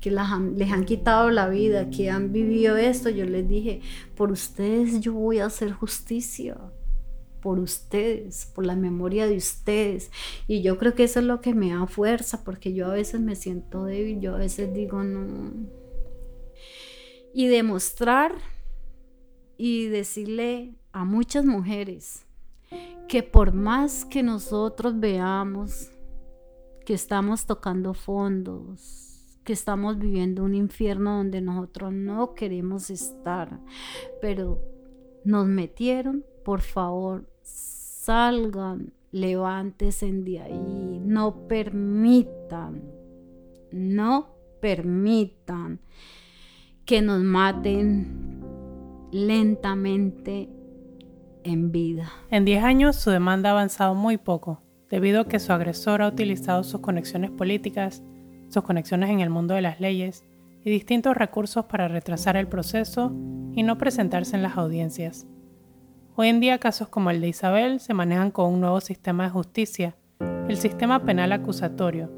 que 0.00 0.10
les 0.10 0.72
han 0.72 0.84
quitado 0.86 1.28
la 1.28 1.50
vida, 1.50 1.90
que 1.90 2.08
han 2.08 2.32
vivido 2.32 2.78
esto, 2.78 3.10
yo 3.10 3.26
les 3.26 3.46
dije, 3.46 3.82
por 4.16 4.32
ustedes 4.32 5.00
yo 5.00 5.12
voy 5.12 5.40
a 5.40 5.44
hacer 5.44 5.72
justicia 5.72 6.56
por 7.40 7.58
ustedes, 7.58 8.50
por 8.54 8.66
la 8.66 8.76
memoria 8.76 9.26
de 9.26 9.36
ustedes. 9.36 10.10
Y 10.46 10.62
yo 10.62 10.78
creo 10.78 10.94
que 10.94 11.04
eso 11.04 11.20
es 11.20 11.26
lo 11.26 11.40
que 11.40 11.54
me 11.54 11.72
da 11.72 11.86
fuerza, 11.86 12.44
porque 12.44 12.72
yo 12.72 12.86
a 12.86 12.94
veces 12.94 13.20
me 13.20 13.36
siento 13.36 13.84
débil, 13.84 14.20
yo 14.20 14.34
a 14.34 14.38
veces 14.38 14.72
digo 14.72 15.02
no. 15.02 15.52
Y 17.32 17.48
demostrar 17.48 18.32
y 19.56 19.86
decirle 19.86 20.74
a 20.92 21.04
muchas 21.04 21.44
mujeres 21.44 22.26
que 23.08 23.22
por 23.22 23.52
más 23.52 24.04
que 24.04 24.22
nosotros 24.22 24.98
veamos 24.98 25.90
que 26.86 26.94
estamos 26.94 27.46
tocando 27.46 27.94
fondos, 27.94 29.10
que 29.44 29.52
estamos 29.52 29.98
viviendo 29.98 30.44
un 30.44 30.54
infierno 30.54 31.16
donde 31.16 31.40
nosotros 31.40 31.92
no 31.92 32.34
queremos 32.34 32.90
estar, 32.90 33.60
pero 34.20 34.62
nos 35.24 35.46
metieron, 35.46 36.24
por 36.44 36.60
favor, 36.60 37.28
salgan, 37.42 38.92
levántense 39.12 40.10
de 40.12 40.40
ahí, 40.40 41.00
no 41.04 41.46
permitan, 41.48 42.82
no 43.72 44.28
permitan 44.60 45.80
que 46.84 47.02
nos 47.02 47.20
maten 47.22 48.40
lentamente 49.12 50.48
en 51.44 51.72
vida. 51.72 52.12
En 52.30 52.44
10 52.44 52.64
años 52.64 52.96
su 52.96 53.10
demanda 53.10 53.50
ha 53.50 53.52
avanzado 53.52 53.94
muy 53.94 54.16
poco, 54.16 54.62
debido 54.88 55.22
a 55.22 55.28
que 55.28 55.38
su 55.38 55.52
agresor 55.52 56.02
ha 56.02 56.08
utilizado 56.08 56.64
sus 56.64 56.80
conexiones 56.80 57.30
políticas, 57.30 58.02
sus 58.48 58.62
conexiones 58.62 59.10
en 59.10 59.20
el 59.20 59.30
mundo 59.30 59.54
de 59.54 59.62
las 59.62 59.80
leyes 59.80 60.24
y 60.64 60.70
distintos 60.70 61.16
recursos 61.16 61.64
para 61.66 61.88
retrasar 61.88 62.36
el 62.36 62.48
proceso 62.48 63.12
y 63.54 63.62
no 63.62 63.78
presentarse 63.78 64.36
en 64.36 64.42
las 64.42 64.56
audiencias. 64.56 65.26
Hoy 66.22 66.28
en 66.28 66.38
día 66.38 66.58
casos 66.58 66.88
como 66.88 67.08
el 67.08 67.22
de 67.22 67.28
Isabel 67.28 67.80
se 67.80 67.94
manejan 67.94 68.30
con 68.30 68.52
un 68.52 68.60
nuevo 68.60 68.82
sistema 68.82 69.24
de 69.24 69.30
justicia, 69.30 69.96
el 70.48 70.58
sistema 70.58 71.02
penal 71.02 71.32
acusatorio, 71.32 72.12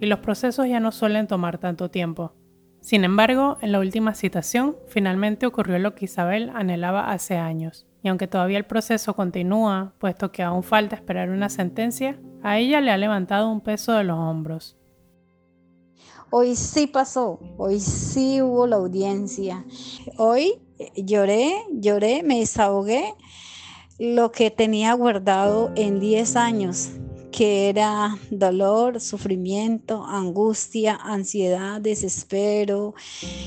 y 0.00 0.06
los 0.06 0.18
procesos 0.18 0.66
ya 0.66 0.80
no 0.80 0.90
suelen 0.90 1.28
tomar 1.28 1.58
tanto 1.58 1.88
tiempo. 1.88 2.32
Sin 2.80 3.04
embargo, 3.04 3.56
en 3.60 3.70
la 3.70 3.78
última 3.78 4.14
citación, 4.14 4.74
finalmente 4.88 5.46
ocurrió 5.46 5.78
lo 5.78 5.94
que 5.94 6.06
Isabel 6.06 6.50
anhelaba 6.56 7.12
hace 7.12 7.36
años, 7.36 7.86
y 8.02 8.08
aunque 8.08 8.26
todavía 8.26 8.58
el 8.58 8.66
proceso 8.66 9.14
continúa, 9.14 9.92
puesto 10.00 10.32
que 10.32 10.42
aún 10.42 10.64
falta 10.64 10.96
esperar 10.96 11.28
una 11.28 11.48
sentencia, 11.48 12.18
a 12.42 12.58
ella 12.58 12.80
le 12.80 12.90
ha 12.90 12.96
levantado 12.96 13.48
un 13.48 13.60
peso 13.60 13.92
de 13.92 14.02
los 14.02 14.18
hombros. 14.18 14.76
Hoy 16.30 16.56
sí 16.56 16.88
pasó, 16.88 17.38
hoy 17.58 17.78
sí 17.78 18.42
hubo 18.42 18.66
la 18.66 18.74
audiencia. 18.74 19.64
Hoy 20.18 20.65
lloré, 20.96 21.52
lloré, 21.72 22.22
me 22.22 22.40
desahogué 22.40 23.14
lo 23.98 24.30
que 24.30 24.50
tenía 24.50 24.92
guardado 24.92 25.72
en 25.74 26.00
10 26.00 26.36
años, 26.36 26.90
que 27.32 27.68
era 27.68 28.16
dolor, 28.30 29.00
sufrimiento, 29.00 30.04
angustia, 30.04 30.98
ansiedad, 31.02 31.80
desespero, 31.80 32.94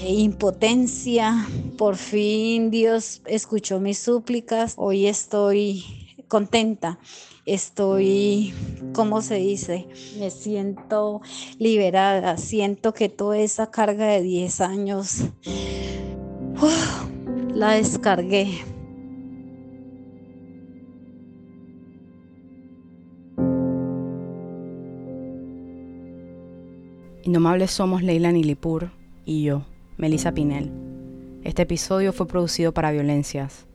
e 0.04 0.14
impotencia. 0.14 1.48
Por 1.78 1.96
fin 1.98 2.72
Dios 2.72 3.22
escuchó 3.26 3.80
mis 3.80 4.00
súplicas. 4.00 4.74
Hoy 4.78 5.08
estoy 5.08 5.84
contenta. 6.28 7.00
Estoy, 7.46 8.54
¿cómo 8.94 9.22
se 9.24 9.36
dice? 9.36 9.88
Me 10.20 10.30
siento 10.30 11.22
liberada. 11.58 12.38
Siento 12.38 12.94
que 12.94 13.10
toda 13.10 13.40
esa 13.40 13.72
carga 13.72 14.06
de 14.08 14.22
10 14.22 14.62
años 14.62 15.24
la 17.60 17.72
descargué. 17.72 18.64
Indomables 27.24 27.70
somos 27.72 28.02
Leila 28.02 28.32
Nilipur 28.32 28.92
y 29.26 29.44
yo, 29.44 29.66
Melissa 29.98 30.32
Pinel. 30.32 30.72
Este 31.44 31.64
episodio 31.64 32.14
fue 32.14 32.30
producido 32.30 32.74
para 32.74 32.92
Violencias, 32.92 33.68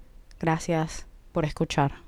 gracias 0.40 1.07
por 1.31 1.45
escuchar. 1.45 2.01